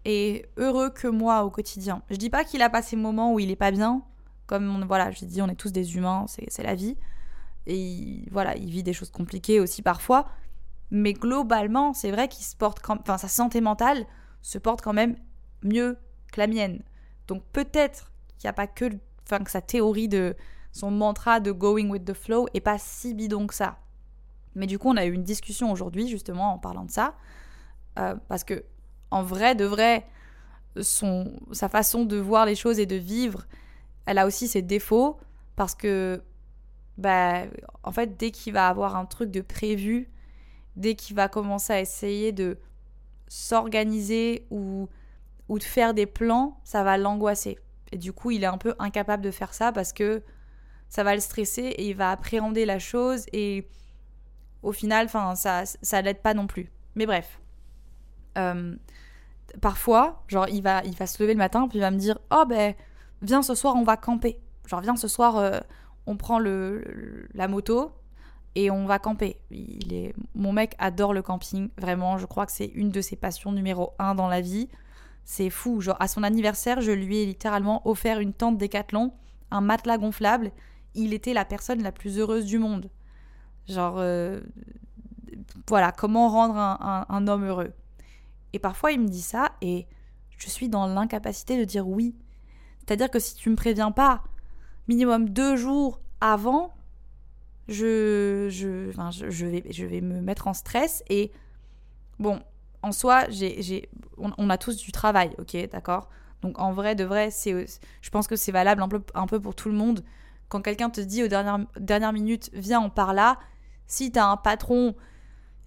[0.05, 2.03] et heureux que moi au quotidien.
[2.11, 4.03] Je dis pas qu'il a pas ces moments où il est pas bien,
[4.47, 6.97] comme voilà, je dis on est tous des humains, c'est la vie.
[7.67, 10.27] Et voilà, il vit des choses compliquées aussi parfois,
[10.91, 14.07] mais globalement, c'est vrai qu'il se porte quand enfin sa santé mentale
[14.43, 15.17] se porte quand même
[15.63, 15.99] mieux
[16.33, 16.83] que la mienne.
[17.29, 18.87] Donc peut-être qu'il n'y a pas que
[19.25, 20.35] enfin que sa théorie de
[20.73, 23.79] son mantra de going with the flow est pas si bidon que ça.
[24.55, 27.15] Mais du coup, on a eu une discussion aujourd'hui justement en parlant de ça,
[27.99, 28.65] euh, parce que
[29.11, 30.07] en vrai de vrai,
[30.81, 33.47] son, sa façon de voir les choses et de vivre,
[34.07, 35.19] elle a aussi ses défauts
[35.57, 36.23] parce que,
[36.99, 37.43] bah,
[37.83, 40.11] en fait, dès qu'il va avoir un truc de prévu,
[40.81, 42.59] dès qu'il va commencer à essayer de
[43.29, 44.89] s'organiser ou,
[45.49, 47.59] ou de faire des plans, ça va l'angoisser.
[47.93, 50.23] Et du coup, il est un peu incapable de faire ça parce que
[50.89, 53.69] ça va le stresser et il va appréhender la chose et
[54.63, 56.73] au final, enfin, ça, ça l'aide pas non plus.
[56.95, 57.41] Mais bref.
[58.39, 58.75] Euh,
[59.61, 62.19] parfois, genre, il va, il va se lever le matin, puis il va me dire
[62.31, 62.75] Oh, ben,
[63.23, 64.41] viens ce soir, on va camper.
[64.67, 65.61] Genre, viens ce soir, euh,
[66.07, 67.93] on prend le, la moto
[68.55, 69.41] et on va camper.
[69.51, 72.19] Il est, mon mec adore le camping, vraiment.
[72.19, 74.69] Je crois que c'est une de ses passions numéro un dans la vie.
[75.25, 75.81] C'est fou.
[75.81, 79.13] Genre, à son anniversaire, je lui ai littéralement offert une tente décathlon,
[79.51, 80.51] un matelas gonflable.
[80.95, 82.91] Il était la personne la plus heureuse du monde.
[83.69, 84.41] Genre, euh,
[85.69, 87.73] voilà, comment rendre un homme heureux.
[88.53, 89.87] Et parfois, il me dit ça et
[90.37, 92.15] je suis dans l'incapacité de dire oui.
[92.79, 94.25] C'est-à-dire que si tu me préviens pas
[94.89, 96.73] minimum deux jours avant,
[97.71, 98.91] je, je,
[99.31, 101.31] je, vais, je vais me mettre en stress et
[102.19, 102.41] bon,
[102.83, 106.09] en soi, j'ai, on, a tous du travail, ok, d'accord?
[106.43, 107.67] Donc en vrai, de vrai, c'est,
[108.01, 110.03] je pense que c'est valable un peu, un peu pour tout le monde.
[110.49, 113.39] Quand quelqu'un te dit aux dernières, dernières minutes, viens, on part là,
[113.87, 114.97] si tu as un patron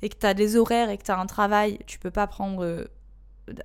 [0.02, 2.28] et que tu as des horaires et que tu as un travail, tu peux pas
[2.28, 2.86] prendre euh,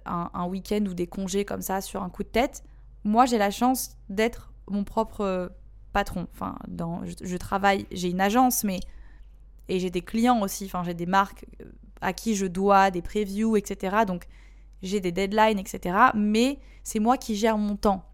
[0.05, 2.63] un, week-end ou des congés comme ça sur un coup de tête.
[3.03, 5.51] moi, j'ai la chance d'être mon propre
[5.93, 6.27] patron.
[6.33, 8.81] Enfin, dans, je, travaille, j'ai une agence, mais.
[9.69, 11.67] Et j'ai des clients aussi, enfin, j'ai des marques euh,
[12.01, 13.99] à qui je dois des previews, etc.
[14.07, 14.27] Donc,
[14.83, 15.97] j'ai des deadlines, etc.
[16.15, 18.05] Mais c'est moi qui gère mon temps.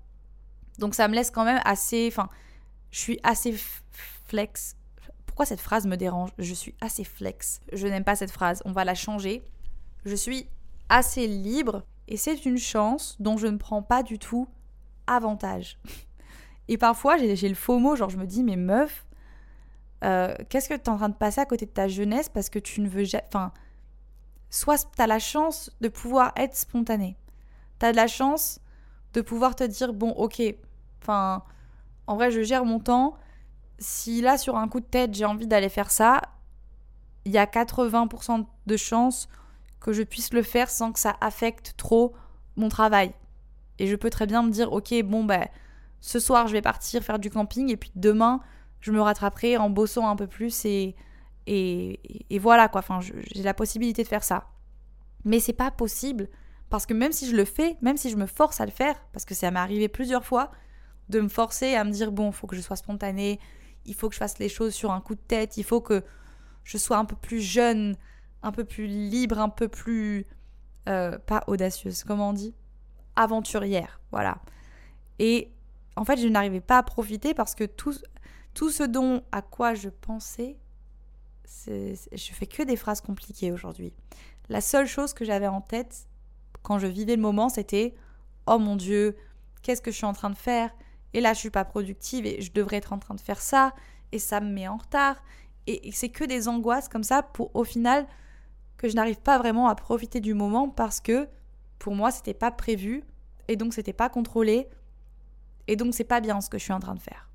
[0.79, 2.09] Donc, ça me laisse quand même assez.
[2.11, 2.29] Enfin,
[2.91, 3.55] je suis assez
[4.27, 4.77] flex.
[5.27, 6.31] Pourquoi cette phrase me dérange?
[6.39, 7.61] Je suis assez flex.
[7.73, 8.63] Je n'aime pas cette phrase.
[8.65, 9.45] On va la changer.
[10.05, 10.49] Je suis
[10.89, 14.47] assez libre et c'est une chance dont je ne prends pas du tout
[15.07, 15.79] avantage.
[16.69, 19.05] Et parfois, j'ai le faux mot, genre je me dis, mais meuf,
[20.03, 22.51] euh, qu'est-ce que tu es en train de passer à côté de ta jeunesse parce
[22.51, 23.25] que tu ne veux jamais...
[23.29, 23.53] Enfin,
[24.51, 27.17] soit tu as la chance de pouvoir être spontané.
[27.81, 28.61] Tu as de la chance
[29.13, 30.43] de pouvoir te dire, bon, ok,
[31.03, 31.43] enfin,
[32.07, 33.17] en vrai, je gère mon temps.
[33.79, 36.21] Si là, sur un coup de tête, j'ai envie d'aller faire ça,
[37.25, 39.29] il y a 80% de chances
[39.81, 42.15] que je puisse le faire sans que ça affecte trop
[42.57, 43.13] mon travail.
[43.79, 45.47] Et je peux très bien me dire, ok, bon, ben,
[46.05, 48.41] ce soir, je vais partir faire du camping et puis demain,
[48.81, 50.95] je me rattraperai en bossant un peu plus et,
[51.47, 52.81] et, voilà quoi.
[52.81, 54.49] Enfin, j'ai la possibilité de faire ça.
[55.25, 56.29] Mais c'est pas possible
[56.69, 59.03] parce que même si je le fais, même si je me force à le faire,
[59.15, 60.51] parce que ça m'est arrivé plusieurs fois
[61.09, 63.41] de me forcer à me dire bon, il faut que je sois spontanée,
[63.87, 66.05] il faut que je fasse les choses sur un coup de tête, il faut que
[66.65, 67.97] je sois un peu plus jeune,
[68.43, 70.27] un peu plus libre, un peu plus
[70.87, 72.55] euh, pas audacieuse, comment on dit,
[73.17, 74.37] aventurière, voilà.
[75.19, 75.54] Et
[75.97, 77.95] en fait, je n'arrivais pas à profiter parce que tout,
[78.53, 80.57] tout ce dont à quoi je pensais,
[81.67, 83.93] je fais que des phrases compliquées aujourd'hui.
[84.49, 86.07] La seule chose que j'avais en tête
[86.63, 87.95] quand je vivais le moment, c'était
[88.47, 89.17] oh mon dieu,
[89.63, 90.75] qu'est-ce que je suis en train de faire?
[91.13, 93.73] Et là, je suis pas productive et je devrais être en train de faire ça
[94.13, 95.23] et ça me met en retard.
[95.67, 98.07] Et, c'est que des angoisses comme ça pour au final
[98.77, 101.29] que je n'arrive pas vraiment à profiter du moment parce que
[101.79, 103.05] pour moi, c'était pas prévu
[103.49, 104.69] et donc c'était pas contrôlé
[105.67, 107.29] et donc, c'est pas bien ce que je suis en train de faire.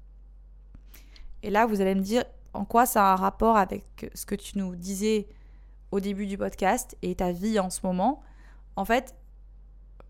[1.44, 4.36] Et là, vous allez me dire en quoi ça a un rapport avec ce que
[4.36, 5.28] tu nous disais
[5.92, 8.22] au début du podcast et ta vie en ce moment?
[8.76, 9.16] En fait,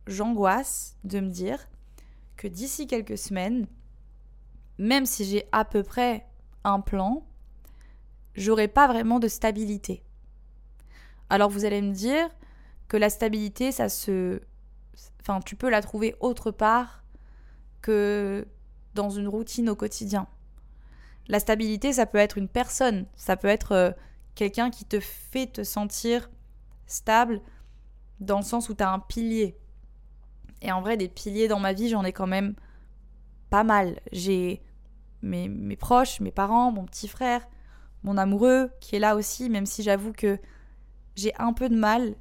[0.07, 1.69] j'angoisse de me dire
[2.35, 3.67] que d'ici quelques semaines,
[4.77, 6.25] même si j'ai à peu près
[6.63, 7.25] un plan,
[8.33, 10.03] j'aurai pas vraiment de stabilité.
[11.29, 12.29] Alors vous allez me dire
[12.87, 14.41] que la stabilité, ça se.
[15.21, 17.03] Enfin, tu peux la trouver autre part
[17.81, 18.47] que
[18.95, 20.27] dans une routine au quotidien.
[21.27, 23.91] La stabilité, ça peut être une personne, ça peut être euh,
[24.35, 26.29] quelqu'un qui te fait te sentir
[26.87, 27.41] stable
[28.19, 29.57] dans le sens où tu as un pilier.
[30.61, 32.55] Et en vrai, des piliers dans ma vie, j'en ai quand même
[33.49, 33.99] pas mal.
[34.11, 34.61] J'ai
[35.21, 37.47] mes, mes, proches, mes parents, mon petit frère,
[38.03, 40.39] mon amoureux qui est là aussi, même si j'avoue que
[41.15, 42.15] j'ai un peu de mal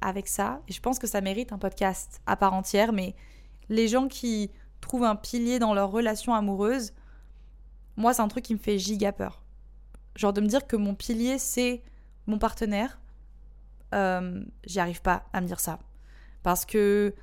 [0.00, 0.60] avec ça.
[0.68, 3.14] Et je pense que ça mérite un podcast à part entière, mais
[3.68, 6.92] les gens qui trouvent un pilier dans leur relation amoureuse,
[7.96, 9.42] moi, c'est un truc qui me fait giga peur.
[10.16, 11.82] Genre de me dire que mon pilier, c'est
[12.26, 13.00] mon partenaire,
[13.94, 15.78] euh, j'y arrive pas à me dire ça.
[16.42, 17.14] Parce que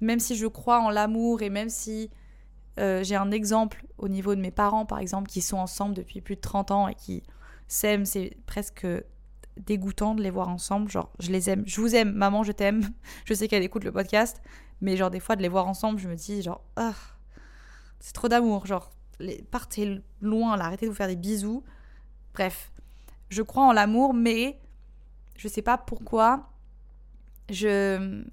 [0.00, 2.10] même si je crois en l'amour et même si
[2.78, 6.20] euh, j'ai un exemple au niveau de mes parents, par exemple, qui sont ensemble depuis
[6.20, 7.22] plus de 30 ans et qui
[7.66, 8.86] s'aiment, c'est presque
[9.56, 10.90] dégoûtant de les voir ensemble.
[10.90, 12.82] Genre, je les aime, je vous aime, maman, je t'aime.
[13.24, 14.40] Je sais qu'elle écoute le podcast,
[14.80, 16.94] mais genre, des fois, de les voir ensemble, je me dis, genre, ah,
[18.00, 18.66] c'est trop d'amour.
[18.66, 18.90] Genre,
[19.50, 21.64] partez loin, là, arrêtez de vous faire des bisous.
[22.34, 22.70] Bref,
[23.28, 24.58] je crois en l'amour, mais
[25.36, 26.50] je sais pas pourquoi.
[27.50, 28.24] Je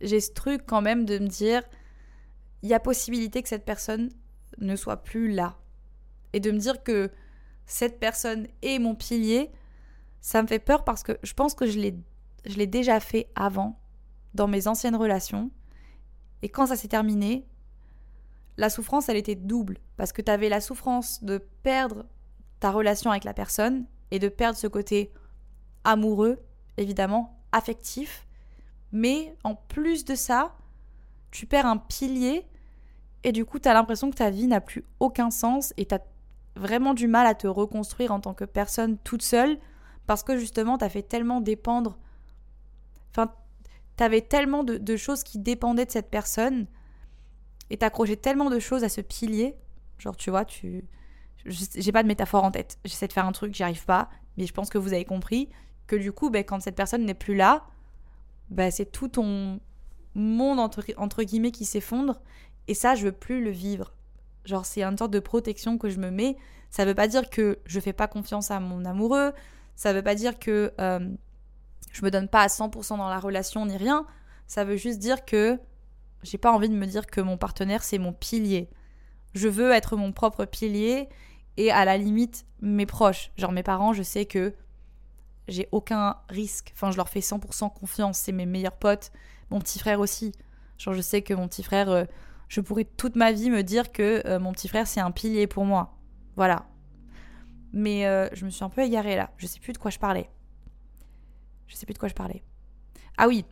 [0.00, 1.62] j'ai ce truc quand même de me dire
[2.62, 4.10] il y a possibilité que cette personne
[4.58, 5.56] ne soit plus là
[6.32, 7.10] et de me dire que
[7.66, 9.50] cette personne est mon pilier
[10.20, 11.96] ça me fait peur parce que je pense que je l'ai
[12.46, 13.78] je l'ai déjà fait avant
[14.34, 15.52] dans mes anciennes relations
[16.42, 17.46] et quand ça s'est terminé,
[18.56, 19.78] la souffrance, elle était double.
[19.96, 22.04] Parce que tu avais la souffrance de perdre
[22.60, 25.12] ta relation avec la personne et de perdre ce côté
[25.84, 26.38] amoureux,
[26.76, 28.26] évidemment, affectif.
[28.92, 30.54] Mais en plus de ça,
[31.30, 32.46] tu perds un pilier
[33.24, 35.94] et du coup, tu as l'impression que ta vie n'a plus aucun sens et tu
[35.94, 36.02] as
[36.56, 39.58] vraiment du mal à te reconstruire en tant que personne toute seule
[40.06, 41.98] parce que justement, tu as fait tellement dépendre.
[43.96, 46.66] T'avais tellement de, choses qui dépendaient de cette personne
[47.70, 49.54] et t'accrochais tellement de choses à ce pilier.
[49.98, 50.84] Genre, tu vois, tu.
[51.44, 52.78] J'ai pas de métaphore en tête.
[52.84, 54.08] J'essaie de faire un truc, j'y arrive pas.
[54.36, 55.48] Mais je pense que vous avez compris
[55.86, 57.66] que du coup, ben, quand cette personne n'est plus là,
[58.50, 59.60] ben, c'est tout ton
[60.14, 62.20] monde entre, guillemets qui s'effondre.
[62.68, 63.92] Et ça, je veux plus le vivre.
[64.44, 66.36] Genre, c'est une sorte de protection que je me mets.
[66.70, 69.32] Ça veut pas dire que je fais pas confiance à mon amoureux.
[69.76, 71.10] Ça veut pas dire que euh,
[71.90, 74.06] je me donne pas à 100% dans la relation ni rien.
[74.46, 75.58] Ça veut juste dire que
[76.22, 78.70] j'ai pas envie de me dire que mon partenaire c'est mon pilier.
[79.34, 81.08] Je veux être mon propre pilier
[81.56, 84.54] et à la limite mes proches, genre mes parents, je sais que
[85.48, 86.72] j'ai aucun risque.
[86.74, 89.10] Enfin, je leur fais 100% confiance, c'est mes meilleurs potes,
[89.50, 90.32] mon petit frère aussi.
[90.78, 92.04] Genre je sais que mon petit frère euh,
[92.48, 95.46] je pourrais toute ma vie me dire que euh, mon petit frère c'est un pilier
[95.46, 95.96] pour moi.
[96.36, 96.66] Voilà.
[97.72, 99.98] Mais euh, je me suis un peu égarée là, je sais plus de quoi je
[99.98, 100.28] parlais.
[101.72, 102.42] Je sais plus de quoi je parlais.
[103.16, 103.46] Ah oui.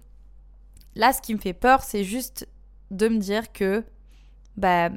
[0.95, 2.47] Là ce qui me fait peur, c'est juste
[2.91, 3.83] de me dire que
[4.59, 4.91] bah,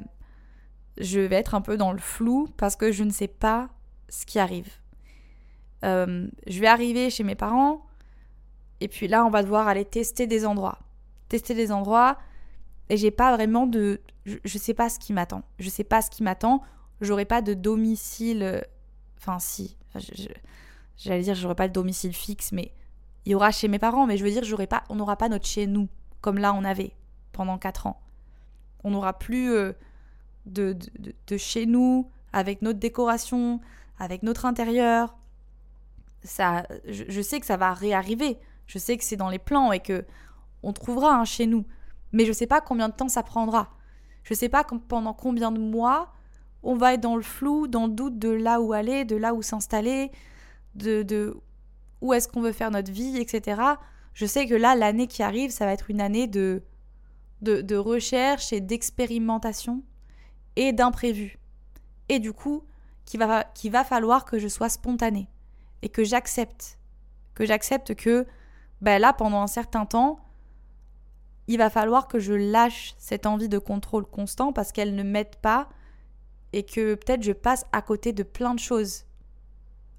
[0.98, 3.70] je vais être un peu dans le flou parce que je ne sais pas
[4.10, 4.70] ce qui arrive.
[5.84, 7.86] Euh, je vais arriver chez mes parents
[8.80, 10.80] et puis là on va devoir aller tester des endroits.
[11.30, 12.18] Tester des endroits
[12.90, 14.02] et j'ai pas vraiment de...
[14.26, 15.42] Je, je, sais pas ce qui m'attend.
[15.58, 16.62] Je sais pas ce qui m'attend.
[17.00, 18.62] J'aurai pas de domicile...
[19.16, 19.78] Enfin si.
[20.98, 22.72] J'allais dire j'aurai pas de domicile fixe mais
[23.26, 25.46] il y aura chez mes parents mais je veux dire pas on n'aura pas notre
[25.46, 25.88] chez nous
[26.20, 26.94] comme là on avait
[27.34, 28.00] pendant 4 ans.
[28.82, 29.74] On n'aura plus euh,
[30.46, 30.74] de,
[31.26, 33.60] de, chez nous, avec notre décoration,
[33.98, 35.14] avec notre intérieur.
[36.22, 38.38] Ça, je, sais que ça va réarriver.
[38.66, 40.06] Je sais que c'est dans les plans et que
[40.62, 41.66] on trouvera un chez nous.
[42.12, 43.70] Mais je ne sais pas combien de temps ça prendra.
[44.22, 46.14] Je ne sais pas pendant combien de mois
[46.62, 49.34] on va être dans le flou, dans le doute de là où aller, de là
[49.34, 50.10] où s'installer,
[50.74, 51.36] de, de
[52.04, 53.62] où est-ce qu'on veut faire notre vie, etc.
[54.12, 56.62] Je sais que là, l'année qui arrive, ça va être une année de
[57.40, 59.82] de, recherche et d'expérimentation
[60.56, 61.38] et d'imprévu.
[62.08, 62.64] Et du coup,
[63.04, 65.28] qu'il va, va falloir que je sois spontanée
[65.82, 66.78] et que j'accepte.
[67.34, 68.26] Que j'accepte que
[68.80, 70.20] ben là, pendant un certain temps,
[71.46, 75.36] il va falloir que je lâche cette envie de contrôle constant parce qu'elle ne m'aide
[75.36, 75.68] pas
[76.52, 79.04] et que peut-être je passe à côté de plein de choses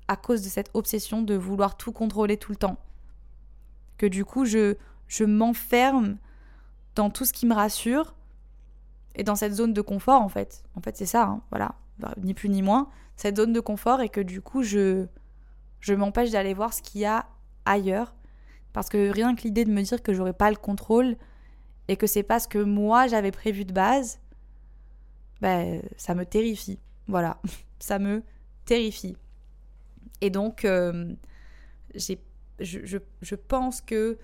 [0.08, 2.78] à cause de cette obsession de vouloir tout contrôler tout le temps.
[3.98, 4.76] Que du coup, je,
[5.08, 6.18] je m'enferme
[6.96, 8.16] dans tout ce qui me rassure
[9.16, 10.64] et dans cette zone de confort en fait.
[10.76, 14.02] En fait, c'est ça, hein, voilà, bah, ni plus ni moins, cette zone de confort
[14.02, 15.06] et que du coup, je,
[15.80, 17.26] je m'empêche d'aller voir ce qu'il y a
[17.66, 18.14] ailleurs
[18.74, 21.16] parce que rien que l'idée de me dire que j'aurais pas le contrôle
[21.88, 24.20] et que c'est pas ce que moi j'avais prévu de base,
[25.40, 26.80] ben, ça me terrifie.
[27.08, 27.38] Voilà,
[27.80, 28.22] ça me
[28.66, 29.16] terrifie.
[30.22, 31.14] Et donc, euh,
[31.94, 32.22] j'ai,
[32.60, 34.18] je, je, pense que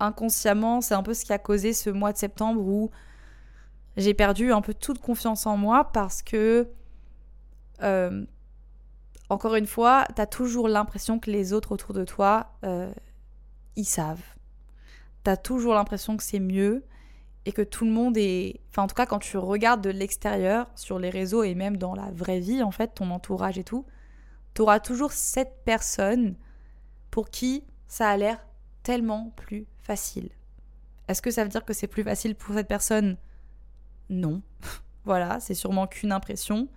[0.00, 2.90] inconsciemment, c'est un peu ce qui a causé ce mois de septembre où
[3.96, 6.68] j'ai perdu un peu toute confiance en moi parce que,
[7.82, 8.24] euh,
[9.28, 12.92] encore une fois, tu as toujours l'impression que les autres autour de toi, euh,
[13.76, 14.22] ils savent.
[15.24, 16.84] Tu as toujours l'impression que c'est mieux
[17.44, 18.60] et que tout le monde est...
[18.70, 21.94] Enfin, en tout cas, quand tu regardes de l'extérieur, sur les réseaux et même dans
[21.94, 23.84] la vraie vie, en fait, ton entourage et tout,
[24.54, 26.36] tu auras toujours cette personne
[27.10, 28.46] pour qui ça a l'air
[28.82, 30.30] tellement plus facile.
[31.08, 33.16] Est-ce que ça veut dire que c'est plus facile pour cette personne?
[34.08, 34.42] Non.
[35.04, 36.68] voilà, c'est sûrement qu'une impression.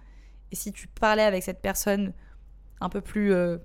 [0.51, 2.13] Et si tu parlais avec cette personne
[2.81, 3.57] un peu plus euh,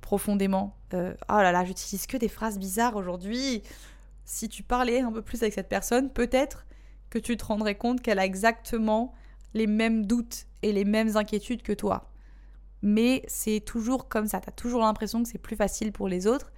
[0.00, 3.62] profondément, euh, oh là là, j'utilise que des phrases bizarres aujourd'hui.
[4.24, 6.66] Si tu parlais un peu plus avec cette personne, peut-être
[7.10, 9.14] que tu te rendrais compte qu'elle a exactement
[9.54, 12.10] les mêmes doutes et les mêmes inquiétudes que toi.
[12.82, 16.26] Mais c'est toujours comme ça, tu as toujours l'impression que c'est plus facile pour les
[16.26, 16.52] autres.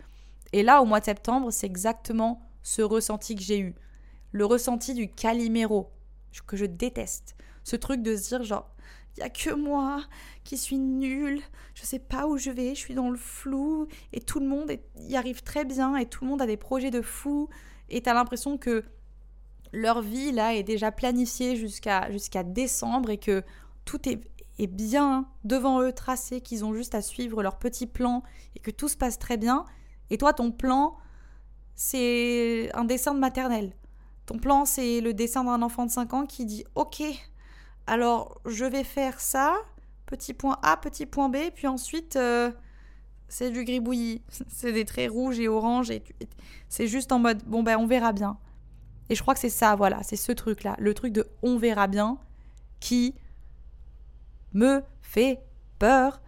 [0.53, 3.75] Et là, au mois de septembre, c'est exactement ce ressenti que j'ai eu.
[4.33, 5.91] Le ressenti du caliméro,
[6.47, 7.37] que je déteste.
[7.65, 8.71] Ce truc de se dire genre,
[9.17, 10.03] il y a que moi
[10.45, 11.41] qui suis nulle,
[11.75, 14.73] je sais pas où je vais, je suis dans le flou, et tout le monde
[14.97, 17.49] y arrive très bien, et tout le monde a des projets de fou,
[17.89, 18.85] et t'as l'impression que
[19.73, 23.45] leur vie là est déjà planifiée jusqu'à jusqu'à décembre et que
[23.85, 24.21] tout est,
[24.59, 28.23] est bien devant eux tracé, qu'ils ont juste à suivre leur petit plan
[28.57, 29.65] et que tout se passe très bien.
[30.11, 30.97] Et toi, ton plan,
[31.75, 33.73] c'est un dessin de maternelle.
[34.27, 37.03] Ton plan, c'est le dessin d'un enfant de 5 ans qui dit Ok,
[37.87, 39.57] alors je vais faire ça,
[40.07, 42.51] petit point A, petit point B, puis ensuite, euh,
[43.29, 44.23] c'est du gribouillis.
[44.49, 46.03] c'est des traits rouges et oranges, et
[46.69, 48.39] c'est juste en mode Bon, ben, on verra bien.
[49.09, 51.89] Et je crois que c'est ça, voilà, c'est ce truc-là, le truc de on verra
[51.89, 52.19] bien
[52.79, 53.15] qui
[54.53, 55.41] me fait
[55.79, 56.21] peur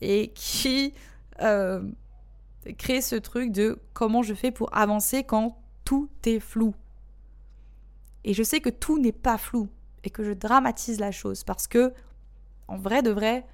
[0.00, 0.94] et qui.
[1.40, 1.82] Euh,
[2.74, 6.74] créer ce truc de comment je fais pour avancer quand tout est flou.
[8.24, 9.68] Et je sais que tout n'est pas flou
[10.04, 11.92] et que je dramatise la chose parce que,
[12.68, 13.46] en vrai de vrai,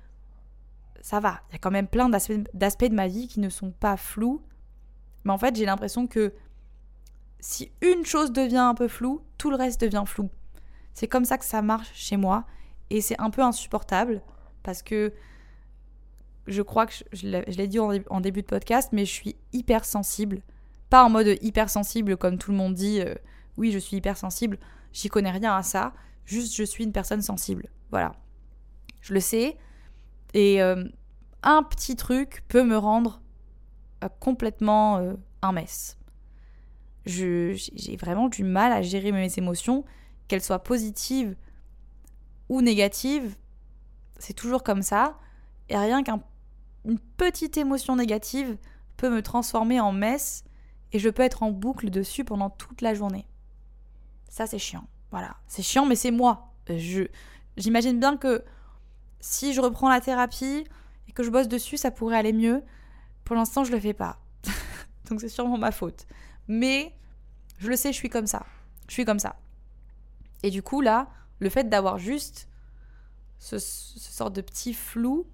[1.01, 1.41] ça va.
[1.51, 4.41] Il y a quand même plein d'aspects de ma vie qui ne sont pas flous.
[5.25, 6.33] Mais en fait, j'ai l'impression que
[7.41, 10.31] si une chose devient un peu floue, tout le reste devient flou.
[10.95, 12.47] C'est comme ça que ça marche chez moi.
[12.93, 14.21] Et c'est un peu insupportable
[14.63, 15.15] parce que
[16.47, 20.43] je crois que je, l'ai dit en, début de podcast, mais je suis hyper sensible.
[20.91, 23.15] Pas en mode hyper sensible comme tout le monde dit, euh,
[23.57, 24.59] Oui, je suis hypersensible,
[24.93, 25.95] j'y connais rien à ça,
[26.27, 27.71] juste je suis une personne sensible.
[27.91, 28.13] Voilà.
[29.01, 29.57] Je le sais.
[30.35, 30.85] Et euh,
[31.43, 33.23] un petit truc peut me rendre
[34.05, 35.97] euh, complètement un mess.
[37.07, 37.57] J'ai
[37.99, 39.83] vraiment du mal à gérer mes émotions,
[40.29, 41.37] qu'elles soient positives
[42.53, 43.35] ou négatives.
[44.19, 45.19] C'est toujours comme ça.
[45.71, 48.59] Et rien qu'une petite émotion négative
[48.99, 50.45] peut me transformer en mess
[50.93, 53.27] et je peux être en boucle dessus pendant toute la journée.
[54.29, 54.85] Ça, c'est chiant.
[55.11, 55.37] Voilà.
[55.49, 56.53] C'est chiant, mais c'est moi.
[57.57, 58.45] J'imagine bien que
[59.21, 60.65] si je reprends la thérapie
[61.09, 62.63] et que je bosse dessus, ça pourrait aller mieux.
[63.25, 64.19] Pour l'instant, je le fais pas.
[65.09, 66.07] Donc c'est sûrement ma faute.
[66.49, 66.95] Mais
[67.59, 68.45] je le sais, je suis comme ça.
[68.89, 69.37] Je suis comme ça.
[70.43, 71.09] Et du coup, là,
[71.43, 72.49] le fait d'avoir juste
[73.39, 75.27] ce, ce, sort de petit flou,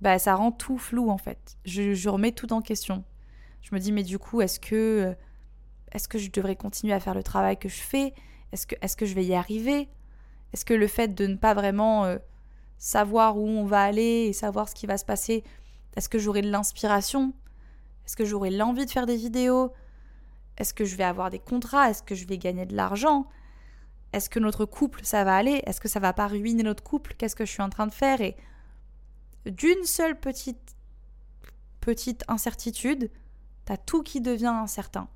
[0.00, 1.58] bah, ça rend tout flou en fait.
[1.66, 3.04] Je, je remets tout en question.
[3.60, 5.14] Je me dis, mais du coup, est-ce que,
[5.92, 8.14] est-ce que je devrais continuer à faire le travail que je fais?
[8.52, 9.90] Est-ce que, est que je vais y arriver?
[10.54, 12.16] Est-ce que le fait de ne pas vraiment euh,
[12.78, 15.44] savoir où on va aller et savoir ce qui va se passer,
[15.94, 17.34] est-ce que j'aurai de l'inspiration?
[18.06, 19.74] Est-ce que j'aurai l'envie de faire des vidéos?
[20.56, 21.90] Est-ce que je vais avoir des contrats?
[21.90, 23.28] Est-ce que je vais gagner de l'argent?
[24.12, 25.62] Est-ce que notre couple, ça va aller?
[25.66, 27.14] Est-ce que ça va pas ruiner notre couple?
[27.16, 28.20] Qu'est-ce que je suis en train de faire?
[28.20, 28.36] Et
[29.46, 30.74] d'une seule petite
[31.80, 33.10] petite incertitude,
[33.64, 35.08] t'as tout qui devient incertain.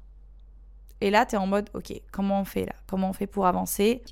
[1.00, 2.74] Et là, tu es en mode, ok, comment on fait là?
[2.86, 4.02] Comment on fait pour avancer?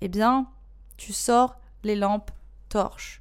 [0.00, 0.48] Eh bien,
[0.96, 2.30] tu sors les lampes
[2.68, 3.18] torches.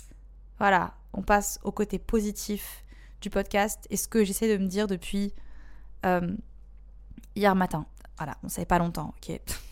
[0.59, 2.83] Voilà, on passe au côté positif
[3.21, 5.33] du podcast et ce que j'essaie de me dire depuis
[6.05, 6.35] euh,
[7.35, 7.85] hier matin.
[8.17, 9.39] Voilà, on savait pas longtemps, ok?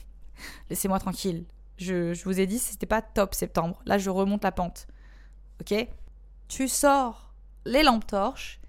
[0.69, 1.45] Laissez-moi tranquille.
[1.77, 3.81] Je, je, vous ai dit, c'était pas top septembre.
[3.85, 4.87] Là, je remonte la pente.
[5.61, 5.87] Ok?
[6.47, 7.33] Tu sors
[7.65, 8.59] les lampes torches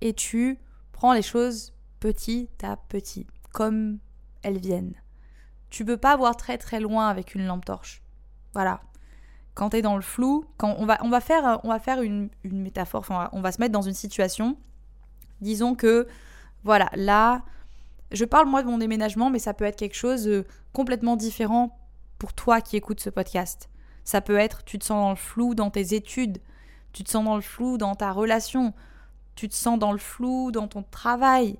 [0.00, 0.58] et tu
[0.92, 3.98] prends les choses petit à petit, comme
[4.42, 4.94] elles viennent.
[5.68, 8.02] Tu peux pas voir très très loin avec une lampe torche.
[8.54, 8.80] Voilà
[9.54, 12.00] quand tu es dans le flou, quand on va, on va faire, on va faire
[12.00, 14.56] une, métaphore, enfin, on va se mettre dans une situation,
[15.42, 16.06] disons que,
[16.64, 17.42] voilà, là,
[18.12, 21.78] je parle moi de mon déménagement, mais ça peut être quelque chose de complètement différent
[22.18, 23.68] pour toi qui écoutes ce podcast.
[24.04, 26.38] Ça peut être, tu te sens dans le flou dans tes études,
[26.92, 28.74] tu te sens dans le flou dans ta relation,
[29.34, 31.58] tu te sens dans le flou dans ton travail,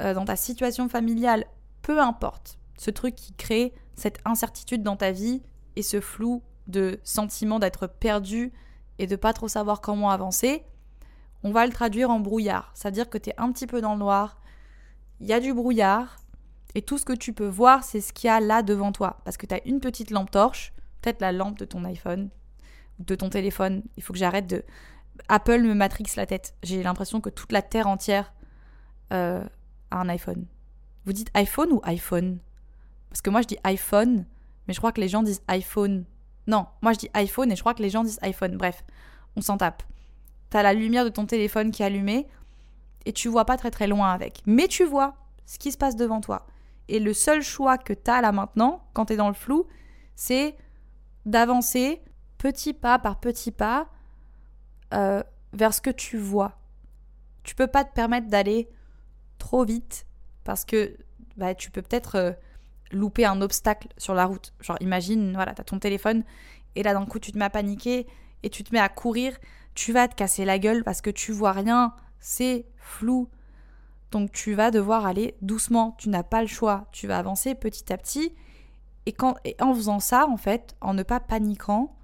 [0.00, 1.46] euh, dans ta situation familiale,
[1.82, 2.58] peu importe.
[2.78, 5.42] Ce truc qui crée cette incertitude dans ta vie
[5.76, 8.52] et ce flou de sentiment d'être perdu
[8.98, 10.64] et de pas trop savoir comment avancer,
[11.42, 12.70] on va le traduire en brouillard.
[12.74, 14.40] C'est-à-dire que tu es un petit peu dans le noir,
[15.22, 16.18] il y a du brouillard,
[16.74, 19.20] et tout ce que tu peux voir, c'est ce qu'il y a là devant toi.
[19.24, 22.28] Parce que tu as une petite lampe torche, peut-être la lampe de ton iPhone,
[22.98, 23.84] de ton téléphone.
[23.96, 24.64] Il faut que j'arrête de...
[25.28, 26.54] Apple me matrix la tête.
[26.64, 28.32] J'ai l'impression que toute la Terre entière
[29.12, 29.44] euh,
[29.90, 30.46] a un iPhone.
[31.04, 32.38] Vous dites iPhone ou iPhone?
[33.10, 34.24] Parce que moi je dis iPhone,
[34.66, 36.04] mais je crois que les gens disent iPhone.
[36.48, 38.56] Non, moi je dis iPhone et je crois que les gens disent iPhone.
[38.56, 38.84] Bref,
[39.36, 39.82] on s'en tape.
[40.50, 42.26] T'as la lumière de ton téléphone qui est allumée
[43.06, 44.42] et tu vois pas très très loin avec.
[44.46, 45.14] Mais tu vois
[45.46, 46.46] ce qui se passe devant toi.
[46.88, 49.66] Et le seul choix que t'as là maintenant, quand t'es dans le flou,
[50.14, 50.56] c'est
[51.26, 52.02] d'avancer
[52.38, 53.88] petit pas par petit pas
[54.92, 56.58] euh, vers ce que tu vois.
[57.44, 58.68] Tu peux pas te permettre d'aller
[59.38, 60.06] trop vite
[60.44, 60.96] parce que
[61.36, 62.32] bah, tu peux peut-être euh,
[62.90, 64.52] louper un obstacle sur la route.
[64.60, 66.24] Genre, imagine, voilà, t'as ton téléphone
[66.74, 68.06] et là d'un coup tu te mets à paniquer
[68.42, 69.36] et tu te mets à courir,
[69.74, 73.28] tu vas te casser la gueule parce que tu vois rien, c'est flou.
[74.10, 77.92] Donc tu vas devoir aller doucement, tu n'as pas le choix, tu vas avancer petit
[77.92, 78.32] à petit.
[79.04, 81.94] Et, quand, et en faisant ça, en fait, en ne pas paniquant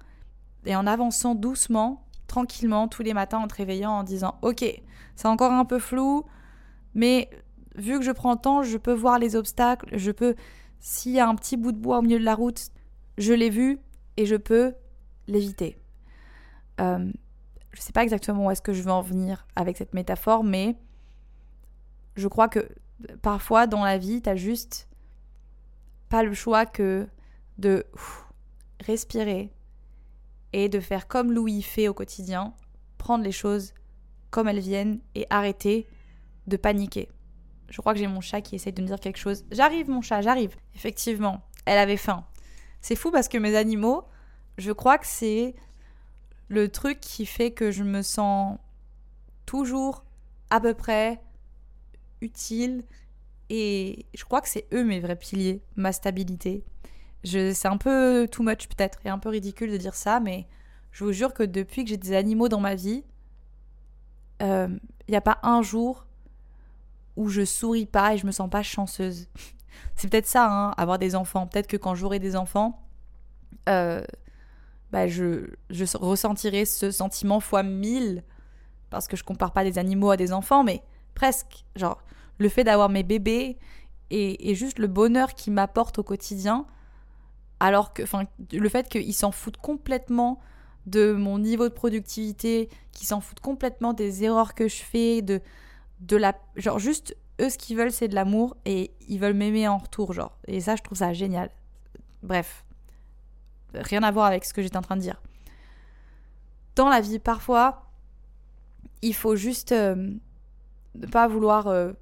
[0.65, 4.63] et en avançant doucement, tranquillement, tous les matins en te réveillant en disant Ok,
[5.15, 6.25] c'est encore un peu flou,
[6.93, 7.29] mais
[7.75, 10.35] vu que je prends le temps, je peux voir les obstacles, je peux
[10.81, 12.69] s'il y a un petit bout de bois au milieu de la route,
[13.17, 13.79] je l'ai vu
[14.17, 14.73] et je peux
[15.27, 15.77] l'éviter.
[16.79, 17.11] Euh,
[17.79, 20.75] je sais pas exactement où est-ce que je veux en venir avec cette métaphore, mais
[22.17, 22.67] je crois que
[23.21, 24.89] parfois dans la vie, tu n'as juste
[26.09, 27.07] pas le choix que
[27.57, 27.85] de
[28.81, 29.53] respirer
[30.51, 32.53] et de faire comme Louis fait au quotidien,
[32.97, 33.73] prendre les choses
[34.29, 35.87] comme elles viennent et arrêter
[36.47, 37.07] de paniquer.
[37.69, 39.45] Je crois que j'ai mon chat qui essaye de me dire quelque chose.
[39.51, 40.53] J'arrive, mon chat, j'arrive.
[40.75, 42.25] Effectivement, elle avait faim.
[42.81, 44.03] C'est fou parce que mes animaux,
[44.57, 45.55] je crois que c'est
[46.49, 48.57] le truc qui fait que je me sens
[49.45, 50.03] toujours
[50.49, 51.21] à peu près
[52.21, 52.83] utile.
[53.49, 56.63] Et je crois que c'est eux mes vrais piliers, ma stabilité.
[57.23, 60.47] C'est un peu too much peut-être et un peu ridicule de dire ça, mais
[60.91, 63.03] je vous jure que depuis que j'ai des animaux dans ma vie,
[64.39, 64.67] il euh,
[65.07, 66.05] n'y a pas un jour
[67.15, 69.27] où je souris pas et je me sens pas chanceuse.
[69.95, 71.47] c'est peut-être ça, hein, avoir des enfants.
[71.47, 72.81] Peut-être que quand j'aurai des enfants,
[73.67, 74.03] euh,
[74.91, 78.23] bah, je, je ressentirai ce sentiment fois mille.
[78.89, 80.81] Parce que je compare pas des animaux à des enfants, mais
[81.13, 81.65] presque.
[81.75, 82.01] Genre,
[82.39, 83.57] le fait d'avoir mes bébés
[84.09, 86.65] et, et, juste le bonheur qu'ils m'apportent au quotidien,
[87.59, 90.39] alors que, enfin, le fait qu'ils s'en foutent complètement
[90.87, 95.41] de mon niveau de productivité, qu'ils s'en foutent complètement des erreurs que je fais, de,
[95.99, 96.35] de la.
[96.55, 100.13] Genre, juste, eux, ce qu'ils veulent, c'est de l'amour et ils veulent m'aimer en retour,
[100.13, 100.37] genre.
[100.47, 101.51] Et ça, je trouve ça génial.
[102.23, 102.65] Bref.
[103.73, 105.21] Rien à voir avec ce que j'étais en train de dire.
[106.75, 107.89] Dans la vie, parfois,
[109.01, 110.13] il faut juste euh,
[110.95, 111.93] ne pas vouloir euh,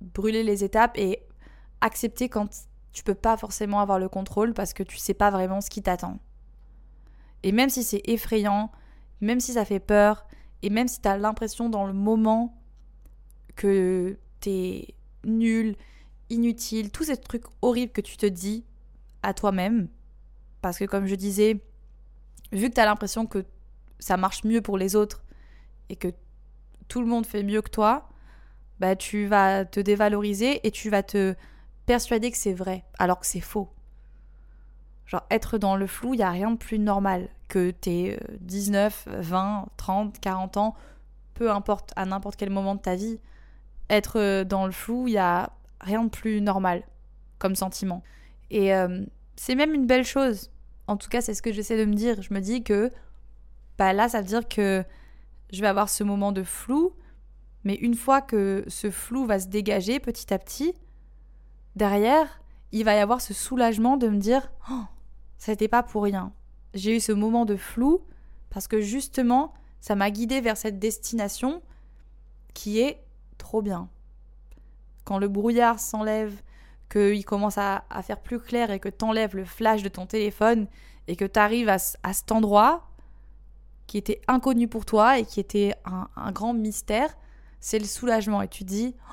[0.00, 1.22] brûler les étapes et
[1.80, 2.48] accepter quand
[2.92, 5.82] tu peux pas forcément avoir le contrôle parce que tu sais pas vraiment ce qui
[5.82, 6.18] t'attend.
[7.42, 8.70] Et même si c'est effrayant,
[9.20, 10.26] même si ça fait peur,
[10.62, 12.56] et même si tu as l'impression dans le moment
[13.54, 15.76] que t'es nul,
[16.30, 18.64] inutile, tous ces trucs horribles que tu te dis
[19.22, 19.88] à toi-même,
[20.60, 21.60] parce que comme je disais,
[22.52, 23.44] vu que tu as l'impression que
[23.98, 25.24] ça marche mieux pour les autres
[25.88, 26.08] et que
[26.88, 28.08] tout le monde fait mieux que toi,
[28.80, 31.34] bah tu vas te dévaloriser et tu vas te
[31.86, 33.72] persuader que c'est vrai alors que c'est faux.
[35.06, 39.08] Genre être dans le flou, il y a rien de plus normal que t'es 19,
[39.10, 40.74] 20, 30, 40 ans,
[41.34, 43.18] peu importe à n'importe quel moment de ta vie,
[43.88, 45.50] être euh, dans le flou, il y a
[45.80, 46.82] rien de plus normal
[47.38, 48.02] comme sentiment.
[48.50, 49.04] Et euh,
[49.38, 50.50] c'est même une belle chose.
[50.88, 52.20] En tout cas, c'est ce que j'essaie de me dire.
[52.22, 52.90] Je me dis que
[53.78, 54.84] bah là, ça veut dire que
[55.52, 56.92] je vais avoir ce moment de flou,
[57.62, 60.74] mais une fois que ce flou va se dégager petit à petit,
[61.76, 64.82] derrière, il va y avoir ce soulagement de me dire oh,
[65.38, 66.32] ça n'était pas pour rien.
[66.74, 68.04] J'ai eu ce moment de flou
[68.50, 71.62] parce que justement, ça m'a guidé vers cette destination
[72.54, 73.04] qui est
[73.38, 73.88] trop bien.
[75.04, 76.42] Quand le brouillard s'enlève,
[76.90, 80.66] qu'il commence à, faire plus clair et que t'enlèves le flash de ton téléphone
[81.06, 82.88] et que t'arrives à, à cet endroit
[83.88, 87.16] qui était inconnu pour toi et qui était un, grand mystère,
[87.58, 88.42] c'est le soulagement.
[88.42, 89.12] Et tu dis, oh,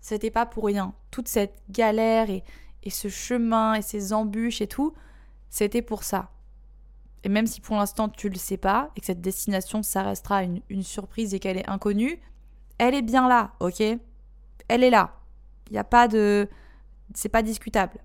[0.00, 0.94] c'était pas pour rien.
[1.12, 2.42] Toute cette galère et,
[2.90, 4.94] ce chemin et ces embûches et tout,
[5.50, 6.30] c'était pour ça.
[7.22, 10.42] Et même si pour l'instant tu le sais pas et que cette destination ça restera
[10.42, 12.18] une, une surprise et qu'elle est inconnue,
[12.78, 13.82] elle est bien là, ok?
[14.68, 15.20] Elle est là.
[15.66, 16.48] Il n'y a pas de
[17.14, 17.98] c'est pas discutable.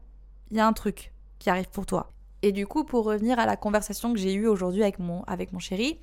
[0.52, 2.12] Il y a un truc qui arrive pour toi.
[2.42, 5.54] Et du coup, pour revenir à la conversation que j'ai eue aujourd'hui avec mon, avec
[5.54, 6.00] mon chéri,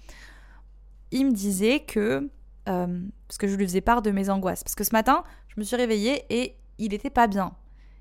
[1.11, 2.30] il me disait que.
[2.68, 4.62] Euh, parce que je lui faisais part de mes angoisses.
[4.62, 7.55] Parce que ce matin, je me suis réveillée et il était pas bien.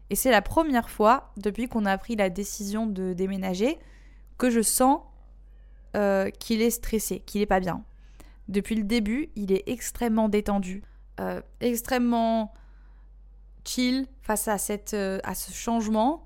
[0.10, 3.78] Et c'est la première fois depuis qu'on a pris la décision de déménager
[4.38, 5.02] que je sens
[5.96, 7.84] euh, qu'il est stressé, qu'il est pas bien.
[8.48, 10.84] Depuis le début, il est extrêmement détendu,
[11.20, 12.54] euh, extrêmement
[13.66, 16.26] chill face à, cette, euh, à ce changement.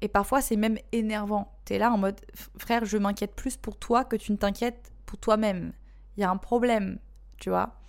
[0.00, 1.52] Et parfois, c'est même énervant.
[1.64, 2.20] Tu es là en mode,
[2.58, 5.72] frère, je m'inquiète plus pour toi que tu ne t'inquiètes pour toi-même.
[6.16, 6.98] Il y a un problème,
[7.38, 7.80] tu vois.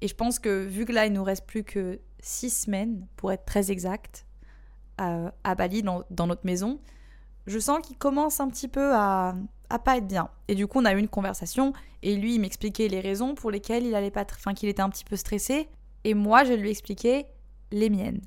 [0.00, 3.32] Et je pense que vu que là, il nous reste plus que six semaines, pour
[3.32, 4.26] être très exact,
[4.98, 6.80] à, à Bali, dans, dans, notre maison,
[7.46, 9.34] je sens qu'il commence un petit peu à,
[9.70, 10.28] à pas être bien.
[10.48, 11.72] Et du coup, on a eu une conversation
[12.02, 14.90] et lui, il m'expliquait les raisons pour lesquelles il allait pas, enfin, qu'il était un
[14.90, 15.68] petit peu stressé.
[16.04, 17.26] Et moi, je lui expliquais
[17.70, 18.20] les miennes.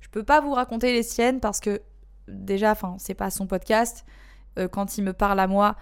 [0.00, 1.80] Je peux pas vous raconter les siennes parce que
[2.28, 4.04] déjà, enfin, c'est pas son podcast.
[4.58, 5.76] Euh, quand il me parle à moi,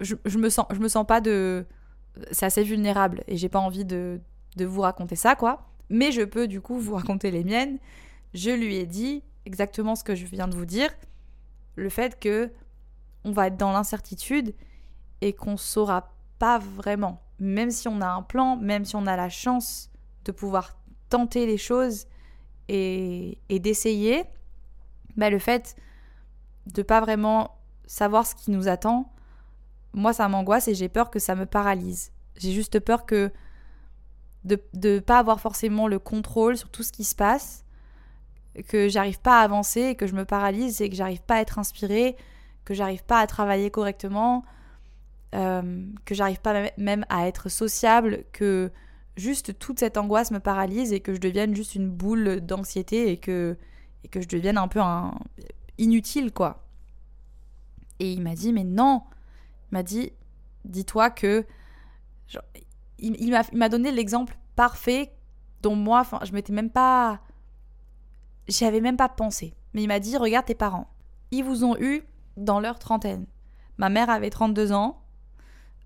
[0.00, 1.66] je, je, me sens, je me sens pas de,
[2.32, 4.20] c'est assez vulnérable et j'ai pas envie de,
[4.56, 5.70] de vous raconter ça, quoi.
[5.90, 7.78] Mais je peux du coup vous raconter les miennes.
[8.34, 10.90] Je lui ai dit exactement ce que je viens de vous dire,
[11.76, 12.50] le fait que
[13.24, 14.54] on va être dans l'incertitude
[15.20, 17.22] et qu'on saura pas vraiment.
[17.40, 19.90] Même si on a un plan, même si on a la chance
[20.24, 20.76] de pouvoir
[21.08, 22.06] tenter les choses
[22.68, 24.24] et, d'essayer,
[25.16, 25.76] bah le fait
[26.66, 27.56] de pas vraiment
[27.86, 29.12] savoir ce qui nous attend,
[29.94, 32.12] moi ça m'angoisse et j'ai peur que ça me paralyse.
[32.36, 33.32] J'ai juste peur que
[34.44, 37.64] de ne pas avoir forcément le contrôle sur tout ce qui se passe,
[38.68, 41.58] que j'arrive pas à avancer que je me paralyse et que j'arrive pas à être
[41.58, 42.16] inspirée,
[42.64, 44.44] que j'arrive pas à travailler correctement,
[45.34, 48.70] euh, que j'arrive pas même à être sociable, que
[49.18, 53.18] juste toute cette angoisse me paralyse et que je devienne juste une boule d'anxiété et
[53.18, 53.56] que,
[54.04, 55.14] et que je devienne un peu un,
[55.76, 56.64] inutile, quoi.
[57.98, 59.02] Et il m'a dit, mais non,
[59.70, 60.12] il m'a dit,
[60.64, 61.44] dis-toi que...
[63.00, 65.12] Il, il m'a donné l'exemple parfait
[65.62, 67.20] dont moi, je m'étais même pas...
[68.48, 69.54] J'y avais même pas pensé.
[69.74, 70.88] Mais il m'a dit, regarde tes parents.
[71.30, 72.02] Ils vous ont eu
[72.36, 73.26] dans leur trentaine.
[73.76, 75.02] Ma mère avait 32 ans,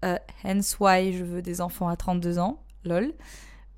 [0.04, 3.12] euh, hence why je veux des enfants à 32 ans, lol.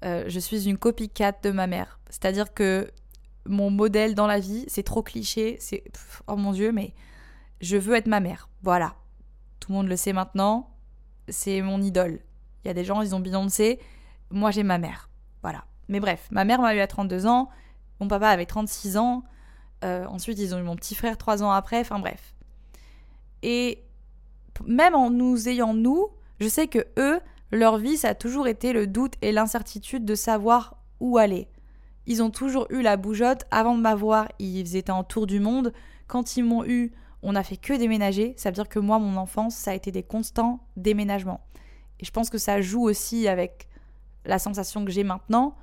[0.04, 1.98] Euh, je suis une copycat de ma mère.
[2.10, 2.90] C'est-à-dire que
[3.46, 4.64] mon modèle dans la vie.
[4.68, 5.56] C'est trop cliché.
[5.60, 5.84] C'est
[6.26, 6.94] oh mon dieu, mais
[7.60, 8.48] je veux être ma mère.
[8.62, 8.94] Voilà.
[9.60, 10.70] Tout le monde le sait maintenant.
[11.28, 12.20] C'est mon idole.
[12.64, 13.80] Il y a des gens, ils ont Beyoncé.
[14.30, 15.08] Moi, j'ai ma mère.
[15.42, 15.64] Voilà.
[15.88, 17.50] Mais bref, ma mère m'a eu à 32 ans.
[18.00, 19.24] Mon papa avait 36 ans.
[19.84, 21.80] Euh, ensuite, ils ont eu mon petit frère 3 ans après.
[21.80, 22.34] Enfin bref.
[23.42, 23.84] Et
[24.66, 26.08] même en nous ayant nous,
[26.40, 27.20] je sais que eux,
[27.52, 31.48] leur vie, ça a toujours été le doute et l'incertitude de savoir où aller.
[32.06, 33.44] Ils ont toujours eu la bougeotte.
[33.50, 35.72] Avant de m'avoir, ils étaient en tour du monde.
[36.06, 36.92] Quand ils m'ont eu,
[37.22, 38.34] on n'a fait que déménager.
[38.36, 41.40] Ça veut dire que moi, mon enfance, ça a été des constants déménagements.
[42.00, 43.68] Et je pense que ça joue aussi avec
[44.24, 45.56] la sensation que j'ai maintenant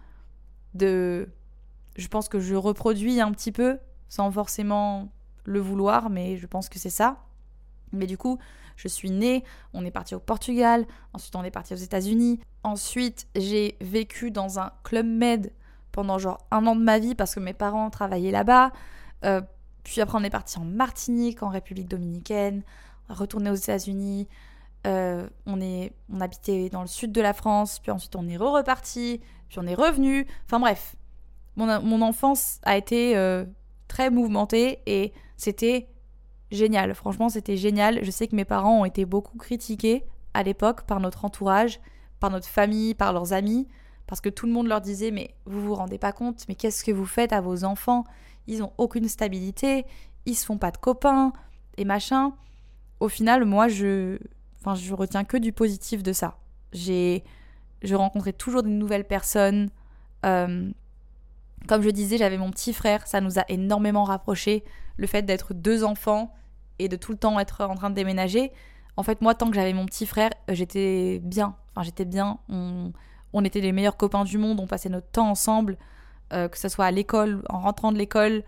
[0.74, 1.30] de...
[1.98, 3.78] Je pense que je reproduis un petit peu,
[4.08, 5.12] sans forcément
[5.44, 7.18] le vouloir, mais je pense que c'est ça.
[7.92, 8.40] Mais du coup,
[8.82, 12.40] je suis née, on est parti au Portugal, ensuite on est parti aux États-Unis.
[12.64, 15.52] Ensuite, j'ai vécu dans un club med
[15.92, 18.72] pendant genre un an de ma vie parce que mes parents travaillaient là-bas.
[19.26, 19.42] Euh,
[19.84, 22.64] puis après, on est parti en Martinique, en République dominicaine,
[23.10, 24.28] retourné aux États-Unis.
[24.88, 28.38] Euh, on, est, on habitait dans le sud de la France, puis ensuite on est
[28.38, 30.26] re-reparti, puis on est revenu.
[30.46, 30.96] Enfin bref,
[31.56, 33.46] mon, mon enfance a été euh,
[33.88, 35.88] très mouvementée et c'était
[36.52, 36.94] génial.
[36.94, 38.04] Franchement, c'était génial.
[38.04, 41.80] Je sais que mes parents ont été beaucoup critiqués à l'époque par notre entourage,
[42.20, 43.68] par notre famille, par leurs amis,
[44.08, 46.84] parce que tout le monde leur disait mais vous vous rendez pas compte, mais qu'est-ce
[46.84, 48.04] que vous faites à vos enfants?
[48.48, 49.86] Ils ont aucune stabilité,
[50.26, 51.34] ils se font pas de copains
[51.78, 52.34] et machin.
[53.00, 54.18] Au final, moi je
[54.60, 56.38] enfin je retiens que du positif de ça.
[56.74, 57.24] J'ai
[57.82, 59.70] je rencontrais toujours des nouvelles personnes.
[60.26, 60.70] Euh,
[61.68, 64.64] comme je disais, j'avais mon petit frère, ça nous a énormément rapprochés.
[64.98, 66.34] Le fait d'être deux enfants,
[66.80, 68.52] et de tout le temps être en train de déménager,
[68.98, 71.56] en fait, moi, tant que j'avais mon petit frère, euh, j'étais bien.
[71.72, 72.40] Enfin, j'étais bien.
[72.50, 72.92] On,
[73.34, 74.60] on, était les meilleurs copains du monde.
[74.60, 75.78] On passait notre temps ensemble,
[76.34, 78.44] euh, que ce soit à l'école, en rentrant de l'école.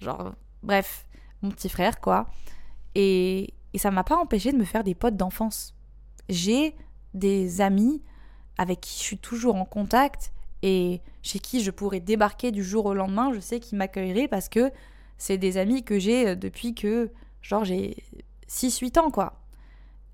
[0.00, 1.06] Genre, bref,
[1.42, 2.28] mon petit frère, quoi.
[2.94, 5.74] Et, et ça m'a pas empêché de me faire des potes d'enfance.
[6.28, 6.76] J'ai
[7.14, 8.02] des amis
[8.56, 12.86] avec qui je suis toujours en contact et chez qui je pourrais débarquer du jour
[12.86, 13.32] au lendemain.
[13.32, 14.70] Je sais qu'ils m'accueilleraient parce que
[15.16, 17.10] c'est des amis que j'ai euh, depuis que
[17.42, 17.96] Genre, j'ai
[18.48, 19.40] 6-8 ans, quoi.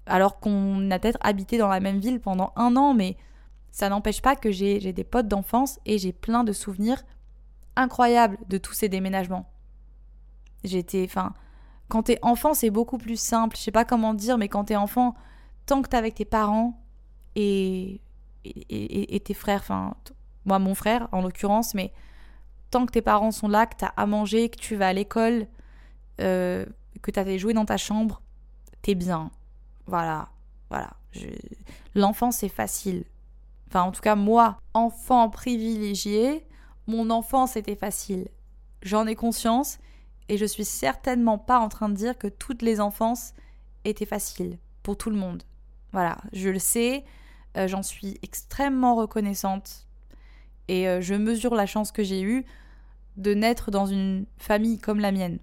[0.07, 3.17] Alors qu'on a peut-être habité dans la même ville pendant un an, mais
[3.71, 7.03] ça n'empêche pas que j'ai des potes d'enfance et j'ai plein de souvenirs
[7.77, 9.51] incroyables de tous ces déménagements.
[10.63, 11.05] J'étais.
[11.05, 11.35] Enfin,
[11.89, 13.57] quand t'es enfant, c'est beaucoup plus simple.
[13.57, 15.15] Je sais pas comment dire, mais quand t'es enfant,
[15.67, 16.81] tant que t'es avec tes parents
[17.35, 18.01] et,
[18.45, 19.95] et, tes frères, enfin,
[20.45, 21.93] moi, mon frère en l'occurrence, mais
[22.71, 25.47] tant que tes parents sont là, que t'as à manger, que tu vas à l'école,
[26.21, 26.65] euh,
[27.05, 28.23] que tu avais joué dans ta chambre,
[28.83, 29.31] t'es bien.
[29.87, 30.31] Voilà,
[30.71, 30.95] voilà.
[31.95, 33.05] L'enfance, c'est facile.
[33.69, 36.47] Enfin, en tout cas, moi, enfant privilégié,
[36.87, 38.29] mon enfance était facile.
[38.83, 39.79] J'en ai conscience
[40.29, 43.35] et je suis certainement pas en train de dire que toutes les enfances
[43.85, 45.43] étaient faciles pour tout le monde.
[45.93, 47.05] Voilà, je le sais,
[47.57, 49.87] euh, j'en suis extrêmement reconnaissante
[50.69, 52.47] et euh, je mesure la chance que j'ai eue
[53.17, 55.39] de naître dans une famille comme la mienne.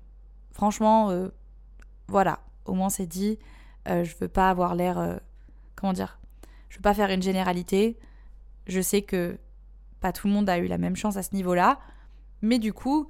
[0.51, 1.30] Franchement, euh,
[2.12, 3.39] voilà, au moins c'est dit.
[3.88, 4.99] Euh, je veux pas avoir l'air.
[4.99, 5.18] Euh,
[5.76, 6.20] comment dire
[6.70, 7.97] Je veux pas faire une généralité.
[8.68, 9.39] Je sais que
[10.01, 11.80] pas tout le monde a eu la même chance à ce niveau-là.
[12.41, 13.07] Mais du coup,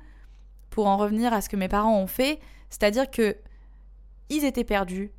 [0.69, 2.39] pour en revenir à ce que mes parents ont fait,
[2.69, 3.35] c'est-à-dire que
[4.29, 5.11] ils étaient perdus,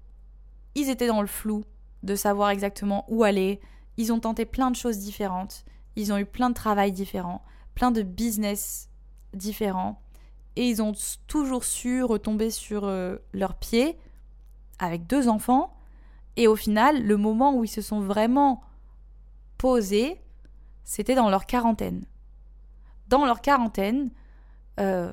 [0.74, 1.64] ils étaient dans le flou
[2.02, 3.60] de savoir exactement où aller,
[3.96, 5.64] ils ont tenté plein de choses différentes,
[5.96, 7.42] ils ont eu plein de travail différents,
[7.74, 8.88] plein de business
[9.34, 10.01] différents
[10.57, 10.92] et ils ont
[11.26, 13.98] toujours su retomber sur euh, leurs pieds
[14.78, 15.74] avec deux enfants.
[16.36, 18.62] Et au final, le moment où ils se sont vraiment
[19.59, 20.20] posés,
[20.84, 22.05] c'était dans leur quarantaine.
[23.09, 24.11] Dans leur quarantaine,
[24.80, 25.12] euh,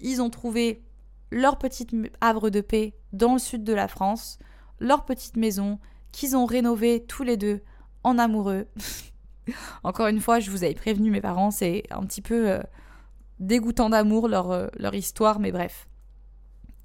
[0.00, 0.82] ils ont trouvé
[1.30, 4.38] leur petite havre de paix dans le sud de la France,
[4.80, 5.78] leur petite maison
[6.12, 7.62] qu'ils ont rénovée tous les deux
[8.04, 8.66] en amoureux.
[9.82, 12.62] Encore une fois, je vous avais prévenu mes parents, c'est un petit peu euh,
[13.42, 15.88] dégoûtant d'amour leur, euh, leur histoire, mais bref.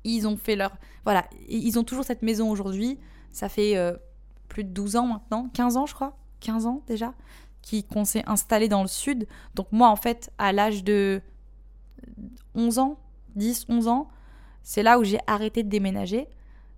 [0.03, 0.75] Ils ont fait leur...
[1.03, 2.99] Voilà, ils ont toujours cette maison aujourd'hui.
[3.31, 3.93] Ça fait euh,
[4.47, 7.13] plus de 12 ans maintenant, 15 ans je crois, 15 ans déjà,
[7.91, 9.27] qu'on s'est installé dans le sud.
[9.55, 11.21] Donc moi en fait, à l'âge de
[12.55, 12.99] 11 ans,
[13.35, 14.07] 10, 11 ans,
[14.63, 16.27] c'est là où j'ai arrêté de déménager.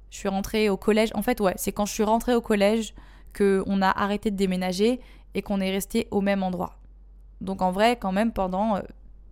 [0.10, 1.12] Je suis rentrée au collège.
[1.14, 2.94] En fait, ouais, c'est quand je suis rentrée au collège
[3.36, 5.00] qu'on a arrêté de déménager
[5.36, 6.80] et qu'on est resté au même endroit.
[7.42, 8.82] Donc en vrai, quand même, pendant euh,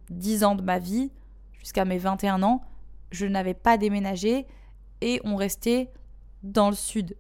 [0.10, 1.12] 10 ans de ma vie,
[1.60, 2.62] jusqu'à mes 21 ans,
[3.12, 4.46] je n'avais pas déménagé
[5.02, 5.92] et on restait
[6.44, 7.16] dans le sud.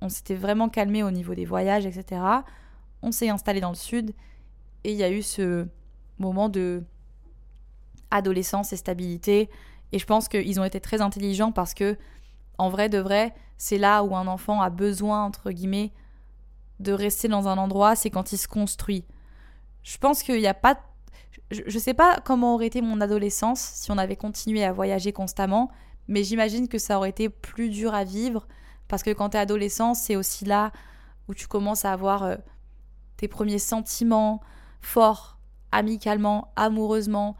[0.00, 2.22] On s'était vraiment calmé au niveau des voyages, etc.
[3.02, 4.14] On s'est installé dans le sud
[4.84, 5.66] et il y a eu ce
[6.18, 6.84] moment de
[8.10, 9.48] adolescence et stabilité.
[9.92, 11.96] Et je pense qu'ils ont été très intelligents parce que,
[12.58, 15.92] en vrai de vrai, c'est là où un enfant a besoin, entre guillemets,
[16.78, 19.04] de rester dans un endroit, c'est quand il se construit.
[19.82, 20.78] Je pense qu'il n'y a pas.
[21.50, 25.12] Je ne sais pas comment aurait été mon adolescence si on avait continué à voyager
[25.12, 25.70] constamment,
[26.06, 28.46] mais j'imagine que ça aurait été plus dur à vivre
[28.88, 30.72] parce que quand tu es adolescent, c'est aussi là
[31.28, 32.36] où tu commences à avoir euh,
[33.16, 34.40] tes premiers sentiments
[34.80, 35.38] forts,
[35.70, 37.36] amicalement, amoureusement.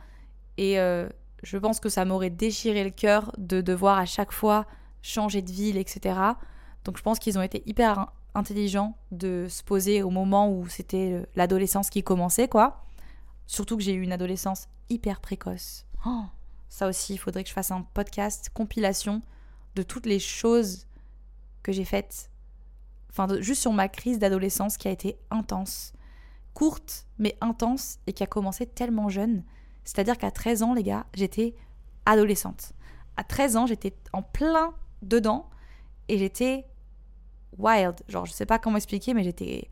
[0.58, 1.08] Et euh,
[1.42, 4.66] je pense que ça m'aurait déchiré le cœur de devoir à chaque fois
[5.02, 6.18] changer de ville, etc.
[6.84, 11.14] Donc je pense qu'ils ont été hyper intelligents de se poser au moment où c'était
[11.14, 12.84] euh, l'adolescence qui commençait, quoi.
[13.50, 15.84] Surtout que j'ai eu une adolescence hyper précoce.
[16.06, 16.22] Oh,
[16.68, 19.22] ça aussi, il faudrait que je fasse un podcast compilation
[19.74, 20.86] de toutes les choses
[21.64, 22.30] que j'ai faites.
[23.10, 25.94] Enfin, juste sur ma crise d'adolescence qui a été intense.
[26.54, 29.42] Courte, mais intense, et qui a commencé tellement jeune.
[29.82, 31.56] C'est-à-dire qu'à 13 ans, les gars, j'étais
[32.06, 32.72] adolescente.
[33.16, 35.50] À 13 ans, j'étais en plein dedans
[36.06, 36.66] et j'étais
[37.58, 37.96] wild.
[38.06, 39.68] Genre, je sais pas comment expliquer, mais j'étais.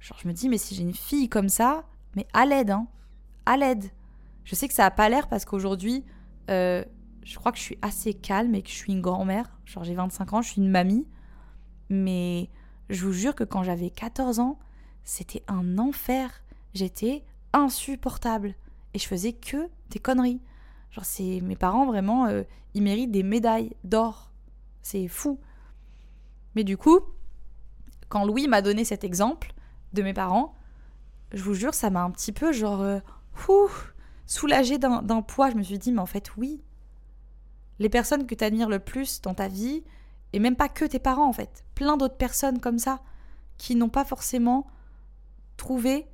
[0.00, 2.86] Genre, je me dis, mais si j'ai une fille comme ça, mais à l'aide, hein.
[3.46, 3.90] À l'aide.
[4.44, 6.04] Je sais que ça a pas l'air parce qu'aujourd'hui,
[6.50, 6.84] euh,
[7.22, 9.58] je crois que je suis assez calme et que je suis une grand-mère.
[9.64, 11.06] Genre, j'ai 25 ans, je suis une mamie.
[11.88, 12.48] Mais
[12.90, 14.58] je vous jure que quand j'avais 14 ans,
[15.04, 16.42] c'était un enfer.
[16.74, 18.54] J'étais insupportable.
[18.94, 20.40] Et je faisais que des conneries.
[20.90, 22.42] Genre, c'est mes parents, vraiment, euh,
[22.74, 24.30] ils méritent des médailles d'or.
[24.82, 25.40] C'est fou.
[26.54, 27.00] Mais du coup,
[28.08, 29.52] quand Louis m'a donné cet exemple
[29.92, 30.54] de mes parents,
[31.32, 33.00] je vous jure, ça m'a un petit peu, genre, euh,
[34.26, 35.50] soulagé d'un poids.
[35.50, 36.62] Je me suis dit, mais en fait, oui.
[37.78, 39.84] Les personnes que tu admires le plus dans ta vie,
[40.32, 43.00] et même pas que tes parents en fait, plein d'autres personnes comme ça,
[43.58, 44.66] qui n'ont pas forcément
[45.56, 46.06] trouvé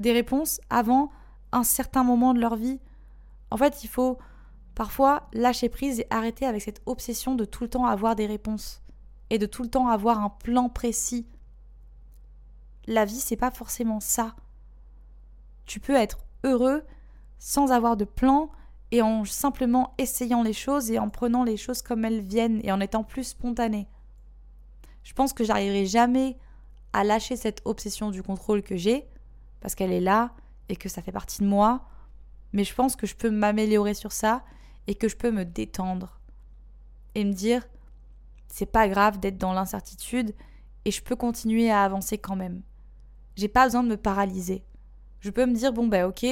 [0.00, 1.10] des réponses avant
[1.52, 2.80] un certain moment de leur vie.
[3.50, 4.18] En fait, il faut
[4.74, 8.82] parfois lâcher prise et arrêter avec cette obsession de tout le temps avoir des réponses
[9.30, 11.26] et de tout le temps avoir un plan précis.
[12.86, 14.34] La vie, c'est pas forcément ça.
[15.66, 16.84] Tu peux être heureux
[17.38, 18.50] sans avoir de plan
[18.90, 22.72] et en simplement essayant les choses et en prenant les choses comme elles viennent et
[22.72, 23.88] en étant plus spontané.
[25.02, 26.36] Je pense que j'arriverai jamais
[26.92, 29.08] à lâcher cette obsession du contrôle que j'ai
[29.60, 30.32] parce qu'elle est là
[30.68, 31.88] et que ça fait partie de moi,
[32.52, 34.44] mais je pense que je peux m'améliorer sur ça
[34.86, 36.20] et que je peux me détendre
[37.14, 37.66] et me dire
[38.48, 40.34] c'est pas grave d'être dans l'incertitude
[40.84, 42.62] et je peux continuer à avancer quand même.
[43.36, 44.64] J'ai pas besoin de me paralyser.
[45.22, 46.26] Je peux me dire bon ben OK,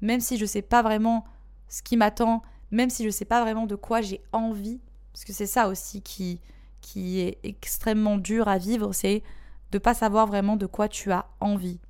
[0.00, 1.24] même si je sais pas vraiment
[1.68, 4.80] ce qui m'attend, même si je sais pas vraiment de quoi j'ai envie,
[5.12, 6.40] parce que c'est ça aussi qui,
[6.80, 9.22] qui est extrêmement dur à vivre, c'est
[9.72, 11.80] de pas savoir vraiment de quoi tu as envie.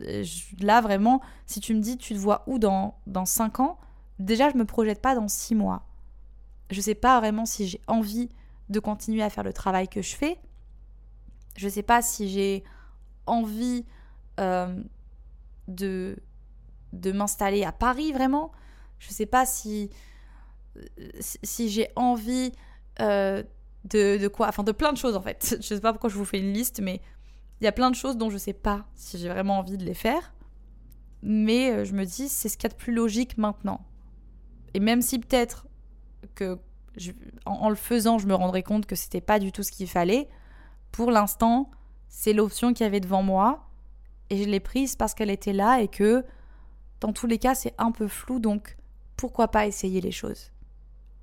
[0.00, 0.24] Euh,
[0.60, 3.78] là, vraiment, si tu me dis tu te vois où dans, dans 5 ans,
[4.18, 5.86] déjà, je me projette pas dans 6 mois.
[6.70, 8.28] Je sais pas vraiment si j'ai envie
[8.68, 10.38] de continuer à faire le travail que je fais.
[11.56, 12.64] Je sais pas si j'ai
[13.26, 13.84] envie
[14.40, 14.82] euh,
[15.68, 16.16] de
[16.92, 18.52] de m'installer à Paris vraiment.
[19.00, 19.90] Je sais pas si,
[21.42, 22.52] si j'ai envie
[23.00, 23.42] euh,
[23.84, 25.56] de, de, quoi, enfin de plein de choses en fait.
[25.60, 27.00] Je sais pas pourquoi je vous fais une liste, mais
[27.60, 29.84] il y a plein de choses dont je sais pas si j'ai vraiment envie de
[29.84, 30.34] les faire.
[31.22, 33.84] Mais euh, je me dis, c'est ce qu'il y a de plus logique maintenant.
[34.74, 35.66] Et même si peut-être
[36.34, 36.58] que
[37.44, 40.28] en, le faisant, je me rendrais compte que c'était pas du tout ce qu'il fallait,
[40.92, 41.70] pour l'instant,
[42.08, 43.68] c'est l'option qu'il y avait devant moi.
[44.30, 46.24] Et je l'ai prise parce qu'elle était là et que
[47.00, 48.76] dans tous les cas, c'est un peu flou, donc
[49.16, 50.50] pourquoi pas essayer les choses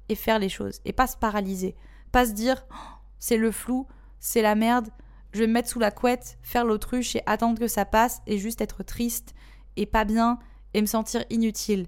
[0.09, 1.75] et faire les choses et pas se paralyser,
[2.11, 3.87] pas se dire oh, c'est le flou,
[4.19, 4.89] c'est la merde,
[5.33, 8.37] je vais me mettre sous la couette, faire l'autruche et attendre que ça passe et
[8.37, 9.33] juste être triste
[9.77, 10.39] et pas bien
[10.73, 11.87] et me sentir inutile.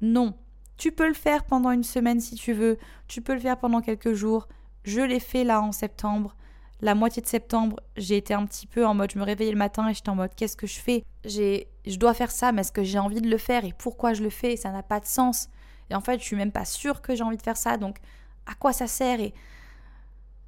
[0.00, 0.34] Non,
[0.76, 2.78] tu peux le faire pendant une semaine si tu veux,
[3.08, 4.48] tu peux le faire pendant quelques jours.
[4.84, 6.36] Je l'ai fait là en septembre
[6.80, 9.58] la moitié de septembre, j'ai été un petit peu en mode, je me réveillais le
[9.58, 11.04] matin et j'étais en mode, qu'est-ce que je fais?
[11.24, 13.64] J'ai, Je dois faire ça, mais est-ce que j'ai envie de le faire?
[13.64, 14.56] Et pourquoi je le fais?
[14.56, 15.48] Ça n'a pas de sens.
[15.90, 17.98] Et en fait, je suis même pas sûre que j'ai envie de faire ça, donc
[18.46, 19.20] à quoi ça sert?
[19.20, 19.34] Et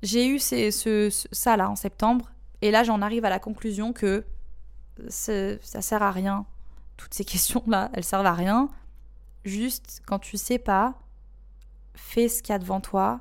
[0.03, 2.31] j'ai eu ces, ce, ça là en septembre,
[2.63, 4.25] et là j'en arrive à la conclusion que
[5.09, 6.47] ça sert à rien.
[6.97, 8.69] Toutes ces questions-là, elles servent à rien.
[9.45, 10.95] Juste quand tu sais pas,
[11.95, 13.21] fais ce qu'il y a devant toi,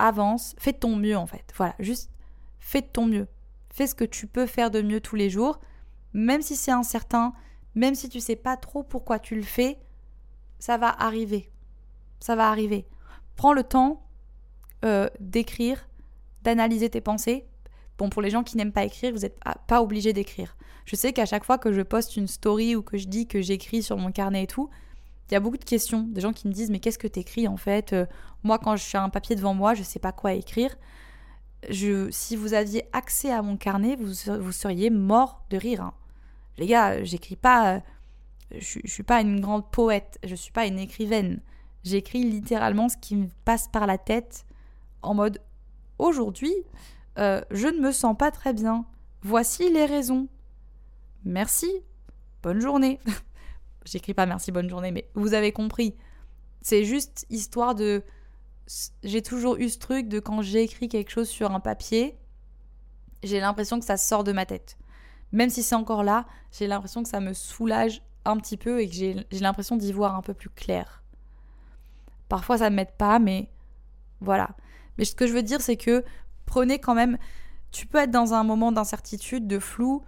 [0.00, 1.52] avance, fais ton mieux en fait.
[1.56, 2.10] Voilà, juste
[2.58, 3.28] fais ton mieux.
[3.70, 5.60] Fais ce que tu peux faire de mieux tous les jours,
[6.12, 7.32] même si c'est incertain,
[7.74, 9.78] même si tu sais pas trop pourquoi tu le fais,
[10.58, 11.50] ça va arriver.
[12.18, 12.86] Ça va arriver.
[13.36, 14.02] Prends le temps
[14.84, 15.88] euh, d'écrire,
[16.42, 17.46] d'analyser tes pensées.
[17.96, 20.56] Bon, pour les gens qui n'aiment pas écrire, vous n'êtes pas obligé d'écrire.
[20.84, 23.40] Je sais qu'à chaque fois que je poste une story ou que je dis que
[23.40, 24.70] j'écris sur mon carnet et tout,
[25.30, 27.46] il y a beaucoup de questions, des gens qui me disent mais qu'est-ce que t'écris
[27.46, 28.06] en fait euh,
[28.42, 30.76] Moi quand je suis un papier devant moi, je sais pas quoi écrire.
[31.70, 35.82] Si vous aviez accès à mon carnet, vous, vous seriez mort de rire.
[35.82, 35.94] Hein.
[36.56, 37.80] Les gars, j'écris pas, euh,
[38.52, 41.40] je, je suis pas une grande poète, je suis pas une écrivaine.
[41.84, 44.46] J'écris littéralement ce qui me passe par la tête
[45.02, 45.40] en mode
[45.98, 46.54] aujourd'hui,
[47.18, 48.84] euh, je ne me sens pas très bien.
[49.22, 50.28] Voici les raisons.
[51.24, 51.70] Merci.
[52.42, 52.98] Bonne journée.
[53.84, 55.94] J'écris pas merci, bonne journée, mais vous avez compris.
[56.62, 58.02] C'est juste histoire de.
[59.02, 62.18] J'ai toujours eu ce truc de quand j'écris quelque chose sur un papier,
[63.22, 64.78] j'ai l'impression que ça sort de ma tête.
[65.32, 68.88] Même si c'est encore là, j'ai l'impression que ça me soulage un petit peu et
[68.88, 71.02] que j'ai l'impression d'y voir un peu plus clair.
[72.28, 73.50] Parfois ça ne m'aide pas, mais
[74.20, 74.50] voilà.
[74.98, 76.04] Mais ce que je veux dire, c'est que
[76.46, 77.18] prenez quand même.
[77.72, 80.04] Tu peux être dans un moment d'incertitude, de flou,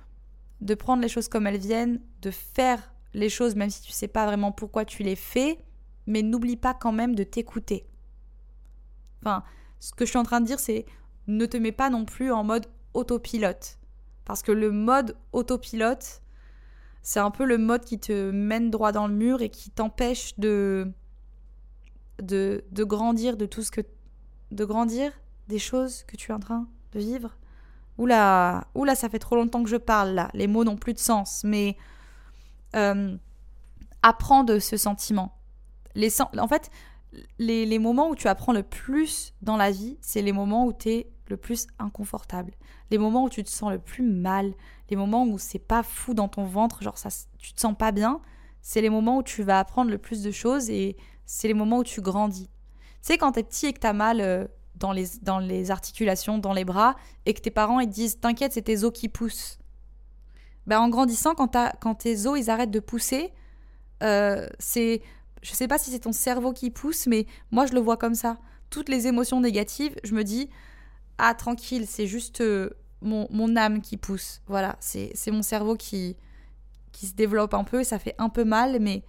[0.60, 4.08] de prendre les choses comme elles viennent, de faire les choses même si tu sais
[4.08, 5.58] pas vraiment pourquoi tu les fais,
[6.06, 7.86] mais n'oublie pas quand même de t'écouter.
[9.22, 9.42] Enfin,
[9.80, 10.84] ce que je suis en train de dire, c'est
[11.26, 13.78] ne te mets pas non plus en mode autopilote.
[14.24, 16.22] Parce que le mode autopilote,
[17.02, 20.38] c'est un peu le mode qui te mène droit dans le mur et qui t'empêche
[20.38, 20.92] de,
[22.20, 23.80] de, grandir de tout ce que.
[24.50, 25.12] de grandir
[25.48, 27.36] des choses que tu es en train de vivre.
[27.98, 30.30] Oula, oula, ça fait trop longtemps que je parle là.
[30.34, 31.42] Les mots n'ont plus de sens.
[31.44, 31.76] Mais
[32.76, 33.16] euh,
[34.02, 35.36] apprends de ce sentiment.
[35.94, 36.70] Les, en fait,
[37.38, 40.90] les, moments où tu apprends le plus dans la vie, c'est les moments où tu
[40.90, 42.52] es le plus inconfortable.
[42.90, 44.54] Les moments où tu te sens le plus mal.
[44.90, 47.08] Les moments où c'est pas fou dans ton ventre, genre ça,
[47.38, 48.20] tu te sens pas bien.
[48.60, 50.96] C'est les moments où tu vas apprendre le plus de choses et
[51.26, 52.46] c'est les moments où tu grandis.
[52.46, 54.46] Tu sais, quand t'es petit et que t'as mal euh,
[54.76, 56.94] dans, les, dans les articulations, dans les bras,
[57.26, 59.58] et que tes parents ils te disent T'inquiète, c'est tes os qui poussent.
[60.66, 63.32] Ben, en grandissant, quand, quand tes os ils arrêtent de pousser,
[64.02, 65.02] euh, c'est.
[65.42, 68.14] Je sais pas si c'est ton cerveau qui pousse, mais moi je le vois comme
[68.14, 68.38] ça.
[68.70, 70.48] Toutes les émotions négatives, je me dis
[71.18, 72.70] Ah, tranquille, c'est juste euh,
[73.00, 74.40] mon, âme qui pousse.
[74.46, 76.16] Voilà, c'est mon cerveau qui,
[76.92, 79.04] qui se développe un peu ça fait un peu mal, mais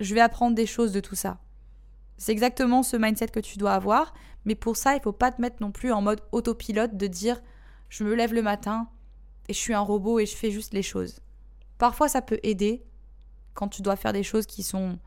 [0.00, 1.38] je vais apprendre des choses de tout ça.
[2.16, 4.14] C'est exactement ce mindset que tu dois avoir,
[4.44, 7.40] mais pour ça, il faut pas te mettre non plus en mode autopilote de dire
[7.88, 8.88] je me lève le matin,
[9.48, 11.20] et je suis un robot et je fais juste les choses.
[11.78, 12.84] Parfois ça peut aider
[13.54, 14.98] quand tu dois faire des choses qui sont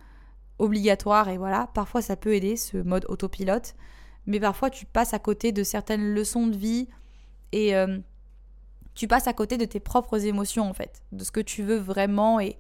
[0.62, 3.76] obligatoires et voilà, parfois ça peut aider ce mode autopilote,
[4.28, 6.88] mais parfois tu passes à côté de certaines leçons de vie
[7.52, 7.98] et euh,
[8.94, 11.78] tu passes à côté de tes propres émotions en fait, de ce que tu veux
[11.78, 12.58] vraiment et,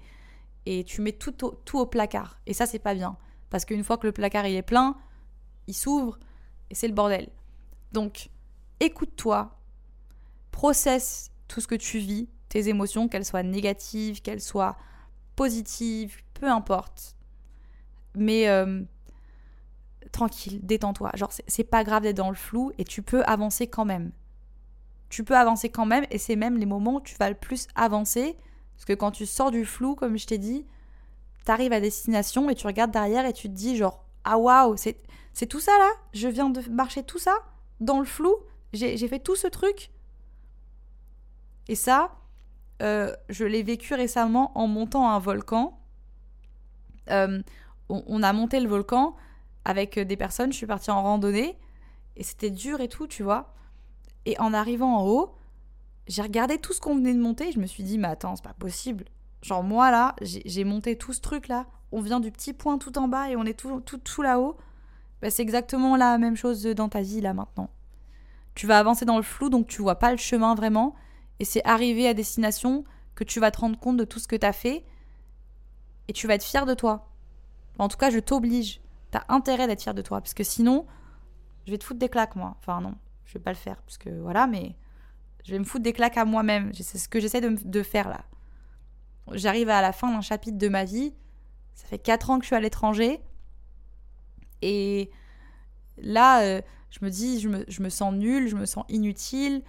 [0.66, 2.39] et tu mets tout au, tout au placard.
[2.47, 3.18] Et ça c'est pas bien,
[3.49, 4.97] parce qu'une fois que le placard il est plein,
[5.68, 6.18] il s'ouvre
[6.72, 7.30] et c'est le bordel.
[7.91, 8.30] Donc
[8.80, 9.60] écoute-toi,
[10.52, 14.76] processe tout ce que tu vis, tes émotions, qu'elles soient négatives, qu'elles soient
[15.36, 17.16] positives, peu importe.
[18.16, 18.82] Mais euh,
[20.12, 21.12] tranquille, détends-toi.
[21.16, 24.12] Genre, c'est pas grave d'être dans le flou et tu peux avancer quand même.
[25.09, 27.68] Tu peux avancer quand même et c'est même les moments où tu vas le plus
[27.76, 28.38] avancer.
[28.76, 30.66] Parce que quand tu sors du flou, comme je t'ai dit,
[31.45, 35.47] t'arrives à destination et tu regardes derrière et tu te dis genre, ah waouh, c'est
[35.47, 35.89] tout ça là?
[36.14, 37.36] Je viens de marcher tout ça
[37.80, 38.36] dans le flou?
[38.74, 39.91] J'ai fait tout ce truc?
[41.68, 42.16] Et ça,
[42.82, 45.78] euh, je l'ai vécu récemment en montant un volcan.
[47.09, 47.41] Euh,
[47.92, 49.16] on, a monté le volcan
[49.66, 51.58] avec des personnes, je suis partie en randonnée
[52.16, 53.54] et c'était dur et tout, tu vois.
[54.26, 55.36] Et en arrivant en haut,
[56.08, 58.36] j'ai regardé tout ce qu'on venait de monter et je me suis dit, mais attends,
[58.36, 59.06] c'est pas possible.
[59.42, 62.98] Genre moi là, j'ai monté tout ce truc là, on vient du petit point tout
[62.98, 64.58] en bas et on est tout, tout, tout là-haut.
[65.22, 67.70] Bah, c'est exactement la même chose dans ta vie là maintenant.
[68.56, 70.96] Tu vas avancer dans le flou donc tu vois pas le chemin vraiment
[71.39, 72.84] et c'est arrivé à destination
[73.16, 74.86] que tu vas te rendre compte de tout ce que tu as fait
[76.08, 77.11] et tu vas être fier de toi.
[77.82, 78.80] En tout cas, je t'oblige.
[79.12, 80.86] Tu as intérêt d'être fier de toi parce que sinon,
[81.66, 82.56] je vais te foutre des claques, moi.
[82.60, 82.94] Enfin, non,
[83.26, 84.76] je vais pas le faire parce que voilà, mais
[85.44, 86.72] je vais me foutre des claques à moi-même.
[86.76, 88.24] C'est ce que j'essaie de, faire là.
[89.32, 91.16] J'arrive à la fin d'un chapitre de ma vie.
[91.74, 93.20] Ça fait 4 ans que je suis à l'étranger.
[94.62, 95.10] Et
[95.98, 96.62] là, euh,
[96.92, 99.64] je me dis, je me, je me sens nulle, je me sens inutile.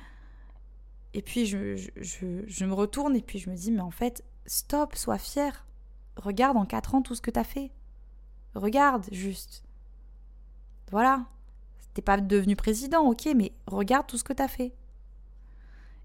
[1.14, 4.96] Et puis je, je, me retourne et puis je me dis, mais en fait, stop,
[4.96, 5.64] sois fier.
[6.16, 7.72] Regarde en 4 ans tout ce que t'as fait.
[8.54, 9.64] Regarde juste.
[10.90, 11.26] Voilà.
[11.94, 14.72] T'es pas devenu président, ok, mais regarde tout ce que t'as fait.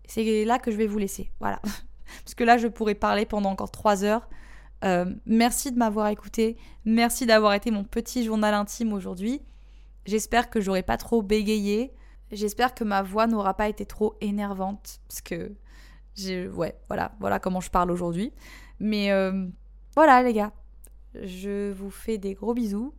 [0.05, 1.31] C'est là que je vais vous laisser.
[1.39, 1.61] Voilà.
[2.23, 4.27] Parce que là, je pourrais parler pendant encore 3 heures.
[4.83, 6.57] Euh, merci de m'avoir écouté.
[6.85, 9.41] Merci d'avoir été mon petit journal intime aujourd'hui.
[10.05, 11.93] J'espère que j'aurai pas trop bégayé.
[12.31, 15.55] J'espère que ma voix n'aura pas été trop énervante parce que
[16.25, 18.33] ouais, voilà, voilà comment je parle aujourd'hui.
[18.79, 19.47] Mais euh,
[19.95, 20.51] voilà les gars,
[21.24, 22.93] je vous fais des gros bisous.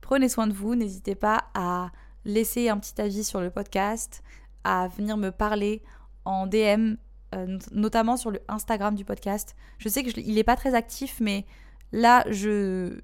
[0.00, 1.90] Prenez soin de vous, n'hésitez pas à
[2.24, 4.22] laisser un petit avis sur le podcast,
[4.64, 5.82] à venir me parler
[6.24, 6.94] en DM,
[7.34, 9.56] euh, notamment sur le Instagram du podcast.
[9.78, 11.46] Je sais qu'il n'est pas très actif, mais
[11.92, 13.00] là, je...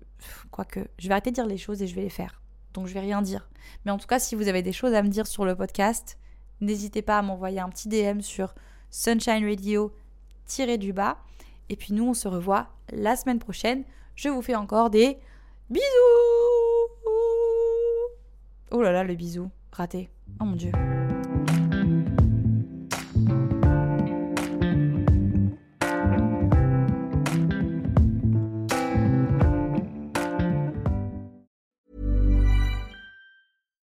[0.51, 2.41] Quoique, je vais arrêter de dire les choses et je vais les faire.
[2.75, 3.49] Donc je vais rien dire.
[3.85, 6.19] Mais en tout cas, si vous avez des choses à me dire sur le podcast,
[6.61, 8.55] n'hésitez pas à m'envoyer un petit DM sur
[8.91, 9.93] Sunshine Radio
[10.79, 11.19] du bas.
[11.69, 13.85] Et puis nous, on se revoit la semaine prochaine.
[14.15, 15.19] Je vous fais encore des
[15.71, 15.87] bisous.
[18.71, 20.09] Oh là là, le bisou raté.
[20.41, 20.73] Oh mon dieu.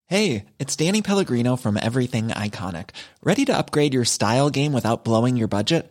[0.06, 2.90] Hey, it's Danny Pellegrino from Everything Iconic.
[3.24, 5.90] Ready to upgrade your style game without blowing your budget?